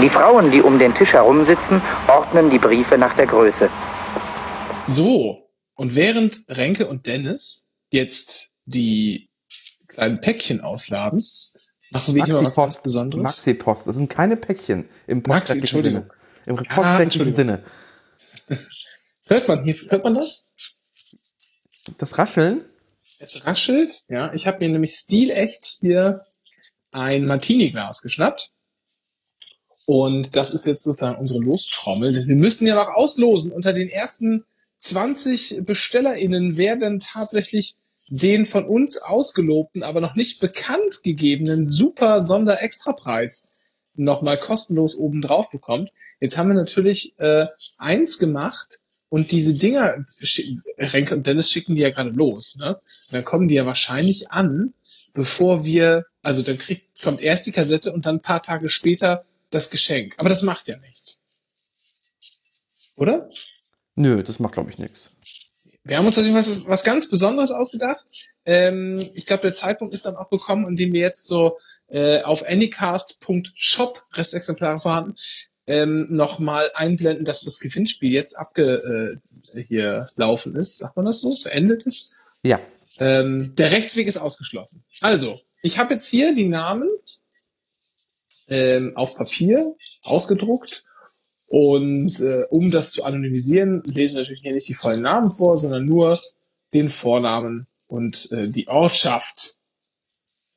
Die 0.01 0.09
Frauen, 0.09 0.49
die 0.51 0.61
um 0.61 0.79
den 0.79 0.95
Tisch 0.95 1.11
herumsitzen, 1.11 1.81
ordnen 2.07 2.49
die 2.49 2.57
Briefe 2.57 2.97
nach 2.97 3.13
der 3.17 3.27
Größe. 3.27 3.69
So, 4.87 5.49
und 5.73 5.95
während 5.95 6.45
Renke 6.47 6.87
und 6.87 7.07
Dennis 7.07 7.67
jetzt 7.89 8.53
die 8.63 9.27
kleinen 9.89 10.21
Päckchen 10.21 10.61
ausladen, 10.61 11.21
machen 11.91 12.15
wir 12.15 12.23
hier 12.23 12.35
mal 12.35 12.45
was 12.45 12.55
ganz 12.55 12.81
Besonderes. 12.81 13.21
Maxi-Post. 13.21 13.85
Das 13.85 13.97
sind 13.97 14.09
keine 14.09 14.37
Päckchen 14.37 14.87
im 15.07 15.17
Maxi, 15.17 15.57
postrechtlichen 15.57 15.59
Entschuldigung. 15.59 16.09
Sinne. 16.45 16.57
Im 16.57 16.63
Ja, 16.63 16.73
postrechtlichen. 16.73 17.33
Sinne. 17.33 17.63
Hört 19.27 19.47
man 19.47 19.63
hier, 19.63 19.73
hört 19.89 20.03
man 20.03 20.13
das? 20.13 20.53
Das 21.97 22.17
Rascheln? 22.17 22.65
Es 23.19 23.45
raschelt. 23.45 24.03
Ja, 24.09 24.33
ich 24.33 24.47
habe 24.47 24.59
mir 24.59 24.69
nämlich 24.69 24.93
stilecht 24.93 25.77
hier 25.81 26.19
ein 26.91 27.25
Martini-Glas 27.25 28.01
geschnappt. 28.01 28.51
Und 29.85 30.35
das 30.35 30.51
ist 30.53 30.65
jetzt 30.65 30.83
sozusagen 30.83 31.19
unsere 31.19 31.39
Lostrommel. 31.39 32.27
Wir 32.27 32.35
müssen 32.35 32.65
ja 32.65 32.75
noch 32.75 32.89
auslosen. 32.95 33.51
Unter 33.51 33.71
den 33.73 33.89
ersten 33.89 34.43
20 34.77 35.61
BestellerInnen 35.63 36.57
wer 36.57 36.75
denn 36.75 36.99
tatsächlich 36.99 37.75
den 38.09 38.45
von 38.45 38.65
uns 38.65 38.97
ausgelobten, 38.97 39.83
aber 39.83 40.01
noch 40.01 40.15
nicht 40.15 40.39
bekannt 40.39 41.01
gegebenen 41.03 41.67
super 41.67 42.23
Sonder-Extrapreis 42.23 43.59
nochmal 43.95 44.37
kostenlos 44.37 44.95
oben 44.95 45.21
drauf 45.21 45.49
bekommt. 45.49 45.91
Jetzt 46.19 46.37
haben 46.37 46.49
wir 46.49 46.55
natürlich 46.55 47.17
äh, 47.17 47.45
eins 47.77 48.19
gemacht 48.19 48.81
und 49.09 49.31
diese 49.31 49.53
Dinger, 49.53 50.03
Renke 50.77 51.15
und 51.15 51.27
Dennis 51.27 51.51
schicken 51.51 51.75
die 51.75 51.81
ja 51.81 51.91
gerade 51.91 52.09
los. 52.09 52.57
Ne? 52.57 52.75
Und 52.75 53.13
dann 53.13 53.25
kommen 53.25 53.47
die 53.47 53.55
ja 53.55 53.65
wahrscheinlich 53.65 54.31
an, 54.31 54.73
bevor 55.13 55.63
wir, 55.63 56.05
also 56.21 56.41
dann 56.41 56.57
kriegt, 56.57 57.01
kommt 57.01 57.21
erst 57.21 57.45
die 57.45 57.51
Kassette 57.51 57.93
und 57.93 58.05
dann 58.05 58.15
ein 58.15 58.21
paar 58.21 58.41
Tage 58.41 58.69
später 58.69 59.25
das 59.51 59.69
Geschenk. 59.69 60.15
Aber 60.17 60.29
das 60.29 60.41
macht 60.41 60.67
ja 60.67 60.77
nichts. 60.77 61.21
Oder? 62.97 63.29
Nö, 63.95 64.23
das 64.23 64.39
macht, 64.39 64.53
glaube 64.53 64.69
ich, 64.69 64.77
nichts. 64.77 65.11
Wir 65.83 65.97
haben 65.97 66.05
uns 66.05 66.17
natürlich 66.17 66.35
was, 66.35 66.67
was 66.67 66.83
ganz 66.83 67.09
Besonderes 67.09 67.51
ausgedacht. 67.51 68.03
Ähm, 68.45 68.99
ich 69.13 69.25
glaube, 69.25 69.43
der 69.43 69.53
Zeitpunkt 69.53 69.93
ist 69.93 70.05
dann 70.05 70.15
auch 70.15 70.29
gekommen, 70.29 70.67
in 70.67 70.75
dem 70.75 70.93
wir 70.93 71.01
jetzt 71.01 71.27
so 71.27 71.57
äh, 71.87 72.21
auf 72.23 72.43
anycast.shop 72.47 74.03
Restexemplare 74.13 74.79
vorhanden, 74.79 75.15
ähm, 75.67 76.07
nochmal 76.09 76.69
einblenden, 76.75 77.25
dass 77.25 77.43
das 77.43 77.59
Gewinnspiel 77.59 78.11
jetzt 78.11 78.37
abge 78.37 79.21
äh, 79.53 79.61
hier 79.61 80.05
laufen 80.17 80.55
ist. 80.55 80.77
Sagt 80.77 80.95
man 80.95 81.05
das 81.05 81.19
so? 81.19 81.35
Beendet 81.43 81.83
ist? 81.85 82.39
Ja. 82.43 82.59
Ähm, 82.99 83.55
der 83.55 83.71
Rechtsweg 83.71 84.07
ist 84.07 84.17
ausgeschlossen. 84.17 84.83
Also, 85.01 85.39
ich 85.61 85.79
habe 85.79 85.95
jetzt 85.95 86.07
hier 86.07 86.35
die 86.35 86.47
Namen 86.47 86.89
ähm, 88.47 88.93
auf 88.95 89.15
Papier 89.15 89.75
ausgedruckt. 90.03 90.83
Und 91.47 92.19
äh, 92.21 92.43
um 92.49 92.71
das 92.71 92.91
zu 92.91 93.03
anonymisieren, 93.03 93.81
lesen 93.85 94.15
wir 94.15 94.21
natürlich 94.21 94.41
hier 94.41 94.53
nicht 94.53 94.67
die 94.67 94.73
vollen 94.73 95.01
Namen 95.01 95.29
vor, 95.29 95.57
sondern 95.57 95.85
nur 95.85 96.19
den 96.73 96.89
Vornamen 96.89 97.67
und 97.87 98.31
äh, 98.31 98.49
die 98.49 98.67
Ortschaft. 98.67 99.59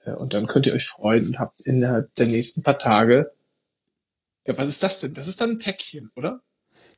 Äh, 0.04 0.12
und 0.12 0.34
dann 0.34 0.46
könnt 0.46 0.66
ihr 0.66 0.72
euch 0.72 0.86
freuen 0.86 1.26
und 1.26 1.38
habt 1.38 1.60
innerhalb 1.60 2.14
der 2.14 2.26
nächsten 2.26 2.62
paar 2.62 2.78
Tage. 2.78 3.30
Ja, 4.48 4.56
was 4.56 4.66
ist 4.66 4.82
das 4.82 5.00
denn? 5.00 5.12
Das 5.12 5.28
ist 5.28 5.40
dann 5.42 5.50
ein 5.50 5.58
Päckchen, 5.58 6.10
oder? 6.16 6.40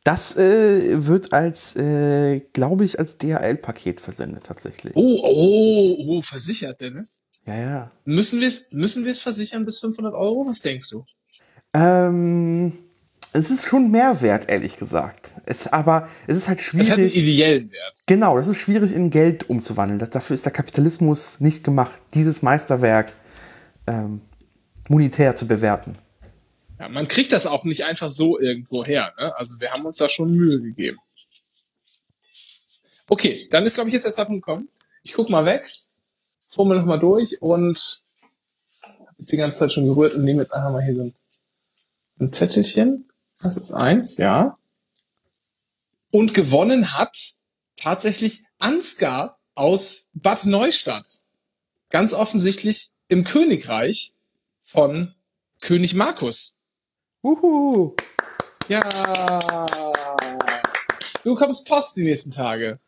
Das 0.04 0.36
äh, 0.36 1.06
wird 1.06 1.32
als, 1.32 1.74
äh, 1.74 2.40
glaube 2.52 2.84
ich, 2.84 2.98
als 2.98 3.18
DHL-Paket 3.18 4.00
versendet 4.00 4.46
tatsächlich. 4.46 4.94
Oh, 4.94 5.20
oh, 5.22 5.96
oh, 6.06 6.22
versichert, 6.22 6.80
Dennis. 6.80 7.22
Ja, 7.46 7.56
ja. 7.56 7.90
Müssen 8.04 8.40
wir 8.40 8.46
es 8.48 8.72
müssen 8.72 9.04
versichern 9.12 9.64
bis 9.64 9.80
500 9.80 10.14
Euro? 10.14 10.46
Was 10.46 10.60
denkst 10.60 10.90
du? 10.90 11.04
Ähm, 11.74 12.72
es 13.32 13.50
ist 13.50 13.64
schon 13.64 13.90
Mehrwert, 13.90 14.48
ehrlich 14.48 14.76
gesagt. 14.76 15.32
Es, 15.44 15.66
aber 15.66 16.08
es 16.28 16.38
ist 16.38 16.48
halt 16.48 16.60
Es 16.60 16.68
hat 16.68 16.98
einen 16.98 17.10
schwierig. 17.10 17.16
ideellen 17.16 17.72
Wert. 17.72 18.02
Genau, 18.06 18.36
das 18.36 18.46
ist 18.46 18.58
schwierig 18.58 18.92
in 18.92 19.10
Geld 19.10 19.50
umzuwandeln. 19.50 19.98
Das, 19.98 20.10
dafür 20.10 20.34
ist 20.34 20.44
der 20.44 20.52
Kapitalismus 20.52 21.40
nicht 21.40 21.64
gemacht, 21.64 22.00
dieses 22.14 22.42
Meisterwerk 22.42 23.14
ähm, 23.88 24.20
monetär 24.88 25.34
zu 25.34 25.48
bewerten. 25.48 25.96
Ja, 26.80 26.88
man 26.88 27.06
kriegt 27.06 27.32
das 27.32 27.46
auch 27.46 27.64
nicht 27.64 27.84
einfach 27.84 28.10
so 28.10 28.40
irgendwo 28.40 28.84
her. 28.84 29.14
Ne? 29.18 29.36
Also 29.36 29.60
wir 29.60 29.70
haben 29.70 29.84
uns 29.84 29.98
da 29.98 30.08
schon 30.08 30.32
Mühe 30.32 30.60
gegeben. 30.60 30.98
Okay, 33.06 33.46
dann 33.50 33.64
ist, 33.64 33.74
glaube 33.74 33.88
ich, 33.88 33.94
jetzt 33.94 34.06
der 34.06 34.12
Zeitpunkt 34.12 34.44
gekommen. 34.44 34.68
Ich 35.04 35.12
guck 35.12 35.30
mal 35.30 35.46
weg, 35.46 35.62
fummel 36.48 36.78
noch 36.78 36.86
mal 36.86 36.98
durch 36.98 37.40
und 37.40 38.02
Jetzt 39.20 39.32
die 39.32 39.36
ganze 39.36 39.58
Zeit 39.58 39.72
schon 39.74 39.84
gerührt 39.84 40.14
und 40.14 40.24
nehmen 40.24 40.38
jetzt 40.38 40.54
einfach 40.54 40.72
mal 40.72 40.82
hier 40.82 40.94
so 40.94 41.02
ein, 41.02 41.14
ein 42.20 42.32
Zettelchen. 42.32 43.10
Das 43.38 43.58
ist 43.58 43.70
eins, 43.72 44.16
ja. 44.16 44.56
Und 46.10 46.32
gewonnen 46.32 46.96
hat 46.96 47.14
tatsächlich 47.76 48.44
Ansgar 48.58 49.38
aus 49.54 50.08
Bad 50.14 50.46
Neustadt. 50.46 51.06
Ganz 51.90 52.14
offensichtlich 52.14 52.92
im 53.08 53.24
Königreich 53.24 54.14
von 54.62 55.14
König 55.60 55.94
Markus. 55.94 56.56
Uhu. 57.22 57.94
Ja. 58.68 58.80
Du 61.22 61.34
bekommst 61.34 61.68
Post 61.68 61.96
die 61.96 62.04
nächsten 62.04 62.30
Tage. 62.30 62.78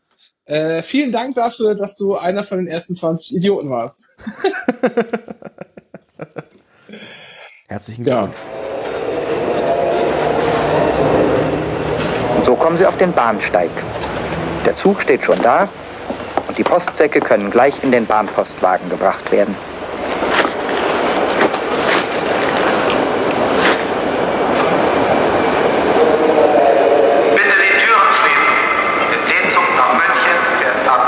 Äh, 0.47 0.83
vielen 0.83 1.13
Dank 1.13 1.35
dafür, 1.35 1.75
dass 1.75 1.97
du 1.97 2.17
einer 2.17 2.43
von 2.45 2.59
den 2.59 2.67
ersten 2.67 2.95
20 2.95 3.37
Idioten 3.37 3.71
warst. 3.71 4.09
Herzlichen 7.69 8.05
Ja. 8.05 8.27
Glückwunsch. 8.27 8.47
Und 12.37 12.45
so 12.47 12.55
kommen 12.57 12.79
sie 12.79 12.87
auf 12.87 12.97
den 12.99 13.13
Bahnsteig. 13.13 13.71
Der 14.65 14.77
Zug 14.77 15.03
steht 15.03 15.23
schon 15.25 15.41
da 15.43 15.69
und 16.49 16.57
die 16.59 16.65
Postsäcke 16.65 17.21
können 17.21 17.51
gleich 17.51 17.75
in 17.83 17.91
den 17.93 18.07
Bahnpostwagen 18.07 18.89
gebracht 18.89 19.31
werden. 19.31 19.55
Bitte 27.37 27.57
die 27.63 27.75
Türen 27.83 28.11
schließen. 28.19 28.57
Der 29.11 29.21
D-Zug 29.29 29.69
nach 29.77 29.93
München 29.95 30.37
fährt 30.61 30.89
ab. 30.89 31.03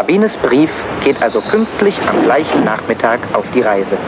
Sabines 0.00 0.34
Brief 0.36 0.70
geht 1.04 1.20
also 1.20 1.42
pünktlich 1.42 1.94
am 2.08 2.22
gleichen 2.22 2.64
Nachmittag 2.64 3.20
auf 3.34 3.44
die 3.54 3.60
Reise. 3.60 3.98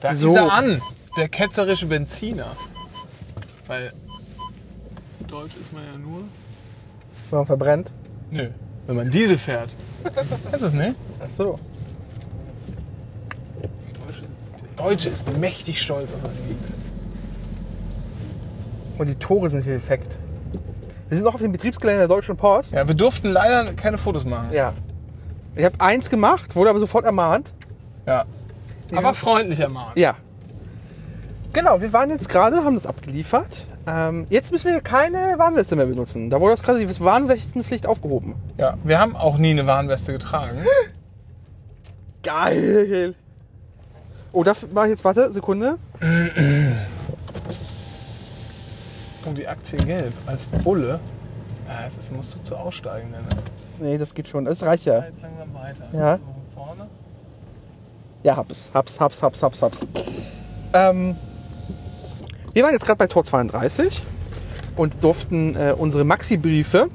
Da 0.00 0.12
So. 0.12 0.30
ist 0.30 0.36
er 0.36 0.52
an, 0.52 0.82
der 1.16 1.28
ketzerische 1.28 1.86
Benziner. 1.86 2.56
Weil 3.68 3.92
Deutsch 5.28 5.54
ist 5.60 5.72
man 5.72 5.84
ja 5.86 5.96
nur. 5.96 6.24
Wenn 7.30 7.38
man 7.38 7.46
verbrennt. 7.46 7.92
Nö, 8.30 8.48
wenn 8.86 8.96
man 8.96 9.10
Diesel 9.10 9.38
fährt. 9.38 9.70
ist 10.52 10.62
es 10.62 10.72
nicht? 10.72 10.94
Ach 11.20 11.30
so. 11.36 11.58
Der 13.60 14.84
Deutsche 14.84 15.08
ist 15.08 15.36
mächtig 15.38 15.80
stolz 15.80 16.04
auf 16.04 16.20
sein 16.22 16.34
Lied. 16.48 16.58
Und 18.98 19.06
die 19.08 19.14
Tore 19.14 19.48
sind 19.48 19.62
hier 19.62 19.74
defekt. 19.74 20.16
Wir 21.08 21.16
sind 21.16 21.24
noch 21.24 21.34
auf 21.34 21.40
dem 21.40 21.52
Betriebsgelände 21.52 22.00
der 22.00 22.08
Deutschen 22.08 22.36
Post. 22.36 22.72
Ja, 22.72 22.86
wir 22.86 22.94
durften 22.94 23.28
leider 23.28 23.72
keine 23.74 23.98
Fotos 23.98 24.24
machen. 24.24 24.52
Ja. 24.52 24.72
Ich 25.54 25.64
habe 25.64 25.80
eins 25.80 26.10
gemacht, 26.10 26.54
wurde 26.56 26.70
aber 26.70 26.78
sofort 26.78 27.04
ermahnt. 27.04 27.52
Ja. 28.06 28.24
Aber 28.94 29.14
freundlich 29.14 29.60
ermahnt. 29.60 29.96
Ja. 29.96 30.16
Genau, 31.52 31.80
wir 31.80 31.92
waren 31.92 32.10
jetzt 32.10 32.28
gerade, 32.28 32.56
haben 32.56 32.74
das 32.74 32.86
abgeliefert. 32.86 33.66
Ähm, 33.86 34.26
jetzt 34.30 34.50
müssen 34.50 34.72
wir 34.72 34.80
keine 34.80 35.34
Warnweste 35.38 35.76
mehr 35.76 35.86
benutzen. 35.86 36.28
Da 36.28 36.40
wurde 36.40 36.52
das 36.52 36.62
gerade 36.62 36.84
die 36.84 37.00
Warnwestenpflicht 37.00 37.86
aufgehoben. 37.86 38.34
Ja, 38.58 38.76
wir 38.82 38.98
haben 38.98 39.14
auch 39.14 39.38
nie 39.38 39.50
eine 39.50 39.66
Warnweste 39.66 40.12
getragen. 40.12 40.58
Geil. 42.22 43.14
Oh, 44.32 44.42
da 44.42 44.54
mache 44.74 44.86
ich 44.86 44.90
jetzt, 44.90 45.04
warte, 45.04 45.32
Sekunde. 45.32 45.78
Und 49.24 49.38
die 49.38 49.46
Aktie 49.46 49.78
gelb 49.78 50.12
als 50.26 50.46
Bulle. 50.46 51.00
Ja, 51.68 51.84
jetzt 51.84 51.96
jetzt 51.96 52.12
musst 52.12 52.34
du 52.34 52.42
zu 52.42 52.56
aussteigen, 52.56 53.12
Dennis. 53.12 53.44
Nee, 53.78 53.98
das 53.98 54.14
geht 54.14 54.28
schon. 54.28 54.44
Das 54.44 54.62
reicht 54.62 54.86
ja. 54.86 55.04
Jetzt 55.04 55.22
langsam 55.22 55.54
weiter. 55.54 55.84
Ja. 55.92 56.16
So, 56.16 56.24
vorne. 56.54 56.86
Ja, 58.22 58.36
hab's, 58.36 58.70
hab's, 58.72 59.00
hab's, 59.00 59.22
hab's, 59.22 59.42
hab's, 59.42 59.62
hab's. 59.62 59.86
Ähm, 60.72 61.16
wir 62.56 62.62
waren 62.62 62.72
jetzt 62.72 62.86
gerade 62.86 62.96
bei 62.96 63.06
Tor 63.06 63.22
32 63.22 64.02
und 64.76 65.04
durften 65.04 65.54
äh, 65.56 65.74
unsere 65.76 66.04
Maxi-Briefe 66.04 66.88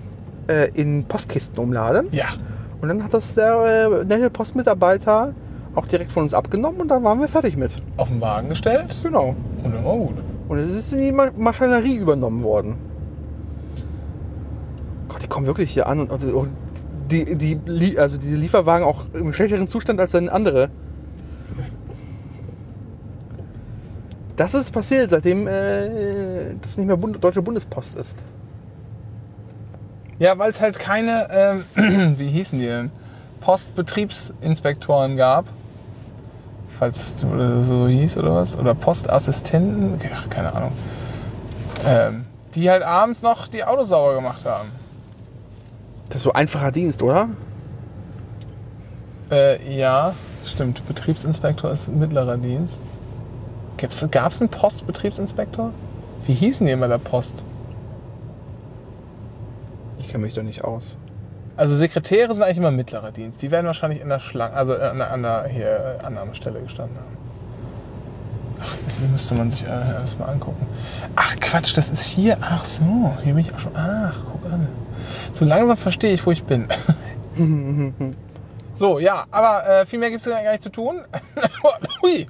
äh, 0.47 0.71
in 0.74 1.04
Postkisten 1.04 1.60
umladen. 1.60 2.08
Ja. 2.10 2.30
Und 2.82 2.88
dann 2.88 3.04
hat 3.04 3.13
das 3.13 3.36
der 3.36 3.91
äh, 4.02 4.06
nette 4.06 4.32
Postmitarbeiter 4.32 5.36
auch 5.76 5.86
direkt 5.86 6.12
von 6.12 6.24
uns 6.24 6.34
abgenommen 6.34 6.82
und 6.82 6.88
dann 6.88 7.04
waren 7.04 7.19
wir 7.19 7.28
fertig 7.28 7.58
mit. 7.58 7.78
Auf 7.97 8.08
den 8.08 8.19
Wagen 8.21 8.50
gestellt. 8.50 9.02
Genau. 9.04 9.36
Und 9.63 9.76
immer 9.76 9.93
gut. 9.97 10.15
Und 10.50 10.58
es 10.58 10.74
ist 10.74 10.93
in 10.93 11.00
die 11.00 11.12
Ma 11.12 11.28
Maschinerie 11.38 11.97
übernommen 11.97 12.41
worden. 12.41 12.78
Gott, 15.10 15.21
die 15.21 15.28
kommen 15.28 15.45
wirklich 15.45 15.69
hier 15.69 15.86
an 15.86 16.00
und, 16.00 16.12
also, 16.12 16.39
und 16.39 16.50
die, 17.12 17.36
die, 17.36 18.00
also 18.00 18.17
diese 18.17 18.36
Lieferwagen 18.36 18.84
auch 18.84 19.13
im 19.13 19.32
schlechteren 19.32 19.67
Zustand 19.67 20.00
als 20.00 20.10
dann 20.10 20.28
andere. 20.28 20.71
Das 24.41 24.56
ist 24.56 24.71
passiert, 24.71 25.12
seitdem 25.12 25.45
äh, 25.45 26.56
das 26.60 26.75
nicht 26.75 26.88
mehr 26.88 26.97
Bund 26.97 27.23
Deutsche 27.23 27.43
Bundespost 27.43 27.95
ist. 27.95 28.23
Ja, 30.17 30.36
weil 30.39 30.49
es 30.49 30.60
halt 30.60 30.80
keine, 30.80 31.63
ähm, 31.75 32.15
wie 32.17 32.27
hießen 32.27 32.58
die 32.58 32.65
denn? 32.65 32.89
Postbetriebsinspektoren 33.41 35.15
gab. 35.15 35.45
Falls 36.69 37.17
es 37.17 37.23
oder 37.23 37.62
so 37.62 37.88
hieß 37.88 38.17
oder 38.17 38.34
was. 38.34 38.58
Oder 38.58 38.73
Postassistenten. 38.73 39.99
Ach, 40.12 40.27
keine 40.32 40.56
Ahnung. 40.56 40.71
Ähm, 41.86 42.25
die 42.56 42.67
halt 42.67 42.82
abends 42.82 43.21
noch 43.21 43.47
die 43.47 43.63
Autos 43.63 43.89
sauber 43.89 44.15
gemacht 44.15 44.43
haben. 44.43 44.71
Das 46.10 46.15
ist 46.15 46.23
so 46.23 46.34
einfacher 46.34 46.71
Dienst, 46.71 47.04
oder? 47.04 47.30
Äh, 49.30 49.77
ja, 49.77 50.15
stimmt. 50.47 50.84
Betriebsinspektor 50.88 51.69
ist 51.69 51.89
mittlerer 51.89 52.38
Dienst. 52.38 52.82
Gab 53.82 54.32
es 54.32 54.41
einen 54.41 54.50
Postbetriebsinspektor? 54.50 55.72
Wie 56.28 56.34
hießen 56.34 56.67
die 56.67 56.72
immer 56.72 56.88
der 56.88 57.00
Post? 57.00 57.44
Ich 60.00 60.08
kenne 60.08 60.24
mich 60.24 60.36
da 60.36 60.44
nicht 60.44 60.63
aus. 60.63 60.98
Also 61.58 61.76
Sekretäre 61.76 62.32
sind 62.34 62.44
eigentlich 62.44 62.58
immer 62.58 62.72
mittlerer 62.72 63.12
Dienst. 63.12 63.41
Die 63.41 63.50
werden 63.50 63.65
wahrscheinlich 63.65 64.02
in 64.02 64.10
der 64.10 64.20
Schlange, 64.20 64.54
also 64.56 64.76
an 64.76 65.00
der, 65.00 65.12
an 65.12 65.24
der 65.24 65.48
hier, 65.48 66.00
äh, 66.00 66.06
Annahmestelle 66.06 66.62
gestanden 66.62 66.98
haben. 66.98 67.17
Ach, 68.63 68.76
das 68.86 69.02
müsste 69.02 69.34
man 69.34 69.50
sich 69.50 69.65
äh, 69.65 69.70
alles 69.70 70.17
mal 70.20 70.26
angucken. 70.26 70.65
Ach 71.15 71.36
Quatsch, 71.39 71.76
das 71.76 71.89
ist 71.89 72.04
hier. 72.04 72.38
Ach 72.39 72.63
so, 72.63 73.15
hier 73.24 73.34
bin 73.34 73.39
ich 73.39 73.54
auch 73.54 73.60
schon. 73.60 73.76
Ach, 73.76 74.15
guck 74.32 74.52
an. 74.52 74.67
So 75.34 75.46
langsam 75.46 75.78
verstehe 75.78 76.13
ich, 76.13 76.24
wo 76.26 76.32
ich 76.32 76.44
bin. 76.44 76.67
so, 78.76 79.00
ja, 79.00 79.26
aber 79.32 79.67
äh, 79.67 79.86
viel 79.88 79.98
mehr 79.98 80.12
gibt 80.12 80.26
es 80.26 80.32
gar 80.32 80.52
nicht 80.52 80.62
zu 80.62 80.70
tun. 80.70 81.02
Hui. 82.04 82.28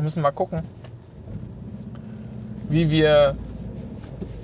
Wir 0.00 0.04
müssen 0.04 0.22
mal 0.22 0.30
gucken, 0.30 0.62
wie 2.70 2.90
wir 2.90 3.36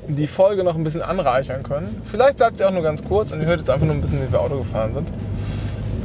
die 0.07 0.27
Folge 0.27 0.63
noch 0.63 0.75
ein 0.75 0.85
bisschen 0.85 1.01
anreichern 1.01 1.63
können. 1.63 2.03
Vielleicht 2.05 2.37
bleibt 2.37 2.59
sie 2.59 2.65
auch 2.67 2.71
nur 2.71 2.83
ganz 2.83 3.03
kurz 3.03 3.33
und 3.33 3.41
ihr 3.41 3.49
hört 3.49 3.61
jetzt 3.61 3.71
einfach 3.71 3.87
nur 3.87 3.95
ein 3.95 4.03
bisschen, 4.03 4.21
wie 4.21 4.31
wir 4.31 4.39
Auto 4.39 4.59
gefahren 4.59 4.93
sind. 4.93 5.09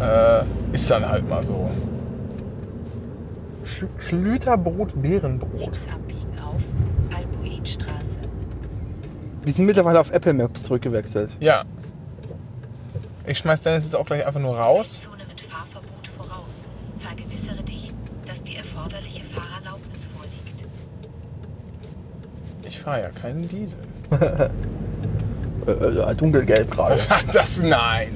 Äh, 0.01 0.45
ist 0.73 0.89
dann 0.89 1.05
halt 1.05 1.27
mal 1.27 1.43
so. 1.43 1.69
Sch 3.65 3.83
Schlüterbrot. 4.07 4.93
Links 5.03 5.85
abbiegen 5.93 6.39
auf 6.45 6.63
Albuinstraße. 7.13 8.19
Wir 9.43 9.51
sind 9.51 9.65
mittlerweile 9.65 9.99
auf 9.99 10.11
Apple 10.11 10.31
Maps 10.31 10.63
zurückgewechselt. 10.63 11.35
Ja. 11.41 11.65
Ich 13.27 13.39
schmeiß 13.39 13.61
Dennis 13.63 13.83
jetzt 13.83 13.97
auch 13.97 14.05
gleich 14.05 14.25
einfach 14.25 14.39
nur 14.39 14.57
raus. 14.57 15.01
Zone 15.01 15.23
mit 15.27 15.41
Fahrverbot 15.41 16.07
voraus. 16.07 16.69
Vergewissere 16.99 17.61
dich, 17.63 17.91
dass 18.31 18.43
die 18.43 18.55
erforderliche 18.55 19.25
Fahrerlaubnis 19.25 20.07
vorliegt. 20.15 20.67
Ich 22.65 22.70
fahre 22.81 23.01
ja 23.01 23.09
keinen 23.09 23.47
Diesel. 23.47 23.79
Äh, 25.67 25.71
äh, 25.73 26.15
dunkelgelb 26.15 26.71
gerade. 26.71 26.97
Das 27.33 27.61
nein. 27.61 28.07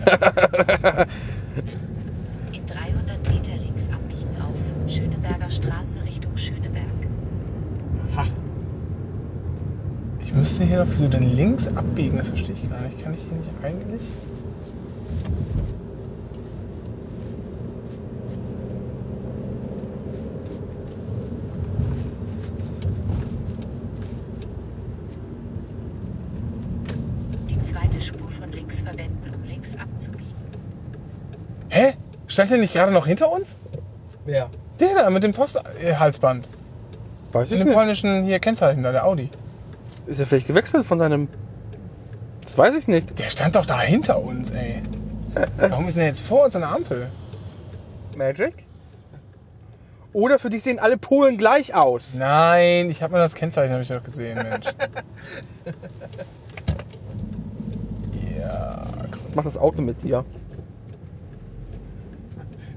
In 2.52 2.66
300 2.66 3.30
Meter 3.30 3.56
links 3.64 3.88
abbiegen 3.88 4.36
auf 4.42 4.92
Schöneberger 4.92 5.48
Straße 5.48 6.04
Richtung 6.04 6.36
Schöneberg. 6.36 6.86
Ich 10.20 10.34
müsste 10.34 10.64
hier 10.64 10.84
noch 10.84 10.92
wieso 10.92 11.08
denn 11.08 11.36
links 11.36 11.68
abbiegen, 11.68 12.18
das 12.18 12.30
verstehe 12.30 12.56
ich 12.56 12.70
gar 12.70 12.82
nicht. 12.82 13.02
Kann 13.02 13.14
ich 13.14 13.22
hier 13.22 13.38
nicht 13.38 13.52
eigentlich? 13.64 14.02
Die 27.50 27.62
zweite 27.62 27.95
Spur 28.06 28.30
von 28.30 28.52
links 28.52 28.82
verwenden, 28.82 29.32
um 29.34 29.44
links 29.44 29.76
abzubiegen. 29.76 30.26
Hä? 31.70 31.94
Stand 32.28 32.52
der 32.52 32.58
nicht 32.58 32.74
gerade 32.74 32.92
noch 32.92 33.08
hinter 33.08 33.32
uns? 33.32 33.58
Wer? 34.26 34.50
Der 34.80 34.94
da 34.96 35.10
mit 35.10 35.24
dem 35.24 35.34
Posthalsband. 35.34 36.50
Weiß 37.32 37.50
Mit 37.50 37.58
ich 37.60 37.64
dem 37.64 37.68
nicht. 37.70 37.78
polnischen 37.78 38.24
hier 38.26 38.40
Kennzeichen 38.40 38.84
da, 38.84 38.92
der 38.92 39.06
Audi. 39.06 39.30
Ist 40.08 40.20
er 40.20 40.26
vielleicht 40.26 40.48
gewechselt 40.48 40.86
von 40.86 40.98
seinem. 40.98 41.28
Das 42.42 42.58
weiß 42.58 42.76
ich 42.76 42.88
nicht. 42.88 43.18
Der 43.20 43.30
stand 43.30 43.56
doch 43.56 43.66
da 43.66 43.82
hinter 43.82 44.22
uns, 44.22 44.52
ey. 44.52 44.82
Warum 45.58 45.88
ist 45.88 45.96
denn 45.96 46.02
der 46.02 46.08
jetzt 46.10 46.22
vor 46.22 46.46
uns 46.46 46.56
an 46.56 46.62
der 46.62 46.72
Ampel? 46.72 47.10
Magic? 48.16 48.66
Oder 50.14 50.40
für 50.40 50.50
dich 50.50 50.64
sehen 50.64 50.80
alle 50.80 50.98
Polen 50.98 51.38
gleich 51.38 51.76
aus. 51.76 52.16
Nein, 52.16 52.90
ich 52.90 53.04
habe 53.04 53.14
mir 53.14 53.20
das 53.20 53.36
Kennzeichen 53.36 53.74
hab 53.74 53.82
ich 53.82 53.90
doch 53.90 54.02
gesehen, 54.02 54.36
Mensch. 54.36 54.68
Was 59.36 59.44
macht 59.44 59.48
das 59.48 59.58
Auto 59.58 59.82
mit 59.82 60.02
dir? 60.02 60.24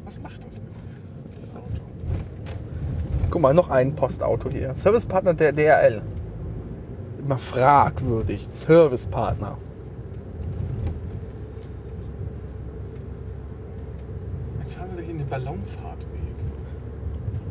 was 0.04 0.20
macht 0.20 0.38
das 0.44 0.58
mit 0.58 1.40
das 1.40 1.50
Auto? 1.50 1.82
Guck 3.30 3.40
mal, 3.40 3.54
noch 3.54 3.70
ein 3.70 3.94
Postauto 3.94 4.50
hier. 4.50 4.74
Servicepartner 4.74 5.34
der 5.34 5.52
DRL. 5.52 6.02
Immer 7.20 7.38
fragwürdig. 7.38 8.48
Servicepartner. 8.50 9.56
Jetzt 14.58 14.74
fahren 14.74 14.90
wir 14.96 15.04
hier 15.04 15.12
in 15.12 15.18
den 15.18 15.28
Ballonfahrtweg. 15.28 16.08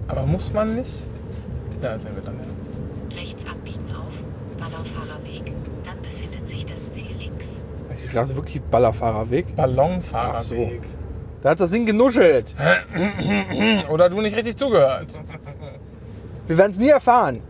Aber 0.10 0.26
muss 0.26 0.52
man 0.52 0.76
nicht? 0.76 1.06
Ja, 1.82 1.98
sind 1.98 2.14
wir 2.14 2.24
dann 2.24 2.36
ja. 2.40 3.16
Rechts 3.18 3.46
abbiegen 3.46 3.86
auf 3.96 4.22
Ballaufahrerweg. 4.60 5.54
Dann 5.86 6.02
befindet 6.02 6.50
sich 6.50 6.66
das 6.66 6.92
Ziel 6.92 7.16
links. 7.18 7.62
Ist 7.98 8.04
die 8.04 8.10
Straße 8.10 8.36
wirklich 8.36 8.62
Ballerfahrerweg? 8.62 9.56
Ballonfahrerweg. 9.56 10.84
Da 11.42 11.50
hat 11.50 11.60
das 11.60 11.72
Ding 11.72 11.84
genuschelt. 11.84 12.56
Oder 13.90 14.12
du 14.12 14.22
nicht 14.22 14.38
richtig 14.38 14.56
zugehört. 14.56 15.20
Wir 16.46 16.58
werden 16.60 16.72
es 16.74 16.78
nie 16.78 16.90
erfahren. 16.90 17.42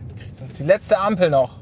Jetzt 0.00 0.16
kriegt 0.16 0.40
uns 0.40 0.52
die 0.54 0.64
letzte 0.64 0.98
Ampel 0.98 1.28
noch. 1.28 1.58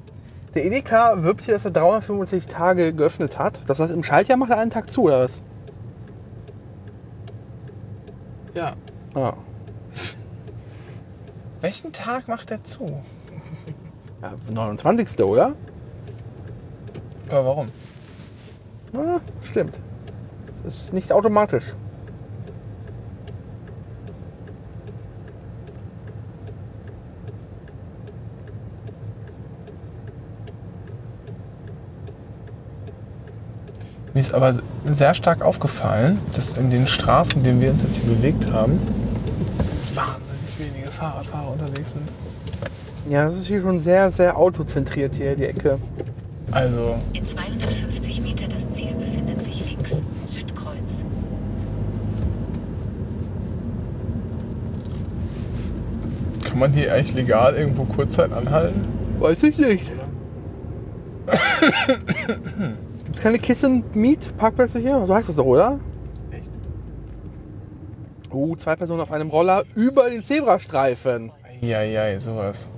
Der 0.55 0.65
Edeka 0.67 1.25
wirbt 1.25 1.43
hier, 1.43 1.55
dass 1.55 1.65
er 1.65 1.73
365 1.73 2.47
Tage 2.47 2.95
geöffnet 2.95 3.37
hat. 3.37 3.69
Das 3.69 3.81
heißt, 3.81 3.93
im 3.93 4.05
Schaltjahr 4.05 4.39
macht 4.39 4.51
er 4.51 4.59
einen 4.59 4.71
Tag 4.71 4.93
zu, 4.93 5.03
oder 5.03 5.23
was? 5.23 5.43
Ja. 8.55 8.75
Ah. 9.15 9.35
Welchen 11.61 11.93
Tag 11.93 12.27
macht 12.27 12.51
er 12.51 12.65
zu? 12.65 13.03
Ja, 14.23 14.33
29. 14.53 15.23
oder? 15.25 15.55
Aber 17.29 17.45
warum? 17.45 17.67
Ah, 18.97 19.21
stimmt. 19.43 19.79
Das 20.65 20.75
ist 20.75 20.93
nicht 20.93 21.13
automatisch. 21.13 21.75
Mir 34.13 34.21
ist 34.21 34.35
aber 34.35 34.59
sehr 34.87 35.15
stark 35.15 35.41
aufgefallen, 35.41 36.19
dass 36.35 36.55
in 36.55 36.71
den 36.71 36.87
Straßen, 36.89 37.39
in 37.39 37.45
denen 37.45 37.61
wir 37.61 37.71
uns 37.71 37.83
jetzt 37.83 37.99
hier 37.99 38.13
bewegt 38.13 38.51
haben, 38.51 38.81
wahnsinnig 39.95 40.21
wenige 40.21 40.30
Fahrradfahrer 41.01 41.53
unterwegs 41.53 41.93
sind. 41.93 42.09
Ja, 43.09 43.25
das 43.25 43.39
ist 43.39 43.47
hier 43.47 43.63
schon 43.63 43.79
sehr, 43.79 44.11
sehr 44.11 44.37
autozentriert 44.37 45.15
hier, 45.15 45.35
die 45.35 45.47
Ecke. 45.47 45.79
Also, 46.53 46.97
In 47.15 47.25
250 47.25 48.21
Meter 48.21 48.47
das 48.49 48.71
Ziel 48.71 48.93
befindet 48.95 49.43
sich 49.43 49.65
links. 49.67 50.03
Südkreuz. 50.27 51.05
kann 56.45 56.59
man 56.59 56.73
hier 56.73 56.93
eigentlich 56.93 57.15
legal 57.15 57.55
irgendwo 57.55 57.85
Kurzzeit 57.85 58.33
anhalten? 58.33 58.85
Weiß 59.21 59.45
ich 59.45 59.59
nicht. 59.59 59.91
Gibt 63.05 63.17
es 63.17 63.23
keine 63.23 63.39
Kissen-Miet-Parkplätze 63.39 64.81
hier? 64.81 65.07
So 65.07 65.15
heißt 65.15 65.29
das 65.29 65.37
doch, 65.37 65.45
oder? 65.45 65.79
Oh, 68.33 68.55
zwei 68.57 68.77
Personen 68.77 69.01
auf 69.01 69.11
einem 69.11 69.29
Roller 69.29 69.65
über 69.75 70.09
den 70.09 70.23
Zebrastreifen. 70.23 71.33
Ja, 71.61 71.83
ja, 71.83 72.19
sowas. 72.21 72.69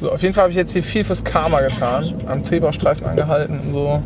So, 0.00 0.10
auf 0.10 0.20
jeden 0.20 0.34
Fall 0.34 0.42
habe 0.42 0.50
ich 0.50 0.56
jetzt 0.56 0.72
hier 0.72 0.82
viel 0.82 1.04
fürs 1.04 1.22
Karma 1.22 1.60
getan. 1.60 2.12
Am 2.26 2.42
Zebrastreifen 2.42 3.06
angehalten 3.06 3.60
und 3.60 3.70
so. 3.70 4.02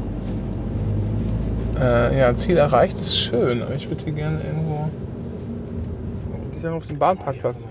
Äh, 1.80 2.18
ja, 2.18 2.36
Ziel 2.36 2.58
erreicht 2.58 2.98
ist 2.98 3.18
schön, 3.18 3.62
aber 3.62 3.74
ich 3.74 3.88
würde 3.88 4.04
hier 4.04 4.12
gerne 4.12 4.40
irgendwo. 4.42 4.90
Gehst 6.52 6.64
ja 6.64 6.72
auf 6.72 6.86
den 6.86 6.98
Bahnparkplatz. 6.98 7.66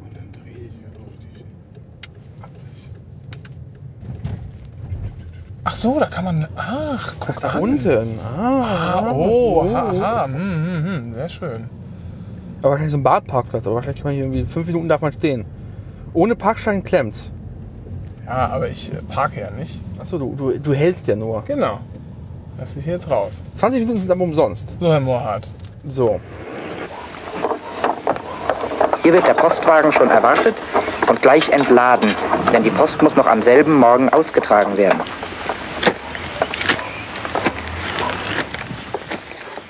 Und 0.00 0.16
dann 0.16 0.32
drehe 0.32 0.66
ich 0.66 0.72
hier 0.72 0.88
auf 1.04 1.16
die 1.20 1.44
80. 2.44 2.68
Ach 5.70 5.74
so, 5.74 6.00
da 6.00 6.06
kann 6.06 6.24
man. 6.24 6.48
Ach, 6.56 7.14
guck 7.20 7.40
Da 7.40 7.48
an. 7.48 7.60
unten. 7.60 8.18
Ah, 8.24 9.00
Ah, 9.04 9.12
oh, 9.12 9.66
haha, 9.70 10.24
hm, 10.24 10.32
hm, 10.34 10.84
hm, 11.04 11.14
sehr 11.14 11.28
schön. 11.28 11.68
Aber 12.62 12.70
wahrscheinlich 12.70 12.92
so 12.92 12.96
ein 12.96 13.02
Badparkplatz. 13.02 13.66
Aber 13.66 13.76
wahrscheinlich 13.76 14.00
kann 14.02 14.08
man 14.10 14.14
hier 14.14 14.24
irgendwie 14.24 14.46
fünf 14.46 14.66
Minuten 14.66 14.88
darf 14.88 15.02
man 15.02 15.12
stehen. 15.12 15.44
Ohne 16.14 16.34
Parkschein 16.36 16.82
klemmt's. 16.82 17.32
Ja, 18.26 18.48
aber 18.48 18.70
ich 18.70 18.90
äh, 18.90 18.96
parke 19.10 19.40
ja 19.42 19.50
nicht. 19.50 19.78
Achso, 19.98 20.16
du, 20.16 20.34
du, 20.38 20.58
du 20.58 20.72
hältst 20.72 21.06
ja 21.06 21.16
nur. 21.16 21.44
Genau. 21.44 21.80
Lass 22.58 22.74
ich 22.74 22.84
hier 22.84 22.94
jetzt 22.94 23.10
raus. 23.10 23.42
20 23.56 23.80
Minuten 23.80 23.98
sind 23.98 24.10
aber 24.10 24.22
umsonst. 24.24 24.74
So, 24.80 24.90
Herr 24.90 25.00
Mohrhardt. 25.00 25.48
So. 25.86 26.18
Hier 29.02 29.12
wird 29.12 29.26
der 29.26 29.34
Postwagen 29.34 29.92
schon 29.92 30.08
erwartet 30.08 30.54
und 31.10 31.20
gleich 31.20 31.50
entladen, 31.50 32.08
denn 32.54 32.64
die 32.64 32.70
Post 32.70 33.02
muss 33.02 33.14
noch 33.16 33.26
am 33.26 33.42
selben 33.42 33.74
Morgen 33.74 34.08
ausgetragen 34.08 34.78
werden. 34.78 35.00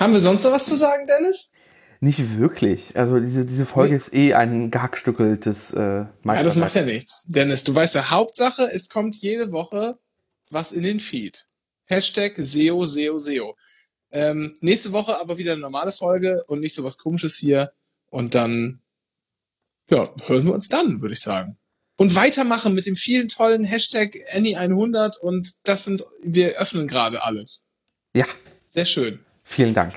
Haben 0.09 0.15
wir 0.15 0.21
sonst 0.21 0.43
noch 0.43 0.51
was 0.53 0.65
zu 0.65 0.75
sagen, 0.75 1.05
Dennis? 1.05 1.53
Nicht 1.99 2.39
wirklich. 2.39 2.97
Also 2.97 3.19
diese, 3.19 3.45
diese 3.45 3.67
Folge 3.67 3.91
Nee. 3.91 3.97
ist 3.97 4.11
eh 4.11 4.33
ein 4.33 4.71
gehackstückeltes 4.71 5.71
äh, 5.73 6.05
Ja, 6.25 6.43
das 6.43 6.55
macht 6.55 6.73
ja 6.73 6.81
nichts. 6.81 7.25
Dennis, 7.27 7.63
du 7.63 7.75
weißt 7.75 7.93
ja, 7.93 8.09
Hauptsache, 8.09 8.71
es 8.73 8.89
kommt 8.89 9.15
jede 9.17 9.51
Woche 9.51 9.99
was 10.49 10.71
in 10.71 10.81
den 10.81 10.99
Feed. 10.99 11.45
Hashtag 11.85 12.33
SEO, 12.37 12.85
SEO, 12.85 13.19
SEO. 13.19 13.55
Ähm, 14.11 14.55
nächste 14.61 14.93
Woche 14.93 15.19
aber 15.21 15.37
wieder 15.37 15.51
eine 15.51 15.61
normale 15.61 15.91
Folge 15.91 16.43
und 16.47 16.59
nicht 16.59 16.73
so 16.73 16.83
was 16.83 16.97
komisches 16.97 17.37
hier. 17.37 17.71
Und 18.09 18.33
dann, 18.33 18.81
ja, 19.91 20.11
hören 20.25 20.45
wir 20.47 20.55
uns 20.55 20.69
dann, 20.69 21.01
würde 21.01 21.13
ich 21.13 21.21
sagen. 21.21 21.59
Und 21.97 22.15
weitermachen 22.15 22.73
mit 22.73 22.87
dem 22.87 22.95
vielen 22.95 23.27
tollen 23.27 23.63
Hashtag 23.63 24.15
Annie100 24.33 25.19
und 25.19 25.67
das 25.67 25.83
sind, 25.83 26.03
wir 26.23 26.57
öffnen 26.57 26.87
gerade 26.87 27.23
alles. 27.23 27.65
Ja, 28.15 28.25
Sehr 28.69 28.85
schön. 28.85 29.19
Vielen 29.49 29.73
Dank. 29.73 29.95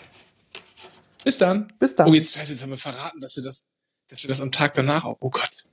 Bis 1.24 1.38
dann. 1.38 1.68
Bis 1.78 1.94
dann. 1.94 2.08
Oh, 2.08 2.14
jetzt, 2.14 2.34
scheiße, 2.34 2.52
jetzt 2.52 2.62
haben 2.62 2.70
wir 2.70 2.78
verraten, 2.78 3.20
dass 3.20 3.36
wir 3.36 3.44
das, 3.44 3.66
dass 4.08 4.24
wir 4.24 4.28
das 4.28 4.40
am 4.40 4.50
Tag 4.50 4.74
danach 4.74 5.04
auch, 5.04 5.16
oh 5.20 5.30
Gott. 5.30 5.64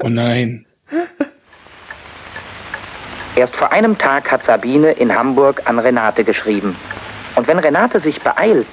Oh 0.00 0.08
nein. 0.08 0.66
Erst 3.36 3.56
vor 3.56 3.72
einem 3.72 3.96
Tag 3.96 4.30
hat 4.30 4.44
Sabine 4.44 4.92
in 4.92 5.14
Hamburg 5.14 5.62
an 5.64 5.78
Renate 5.78 6.24
geschrieben. 6.24 6.76
Und 7.36 7.46
wenn 7.46 7.58
Renate 7.58 8.00
sich 8.00 8.20
beeilt, 8.20 8.66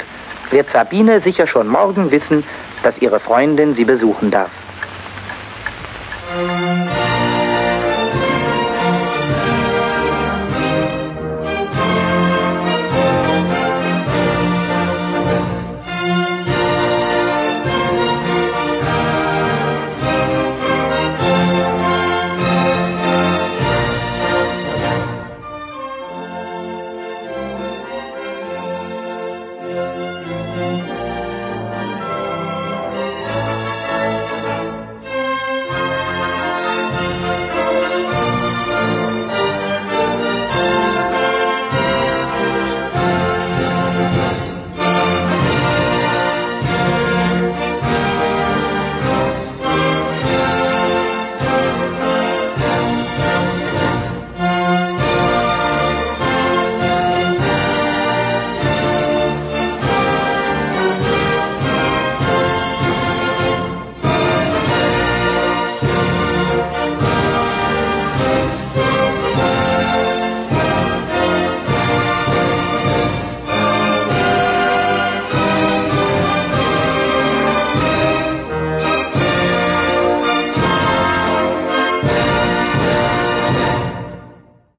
wird 0.51 0.69
Sabine 0.69 1.21
sicher 1.21 1.47
schon 1.47 1.67
morgen 1.67 2.11
wissen, 2.11 2.43
dass 2.83 2.99
ihre 2.99 3.19
Freundin 3.19 3.73
sie 3.73 3.85
besuchen 3.85 4.31
darf. 4.31 4.51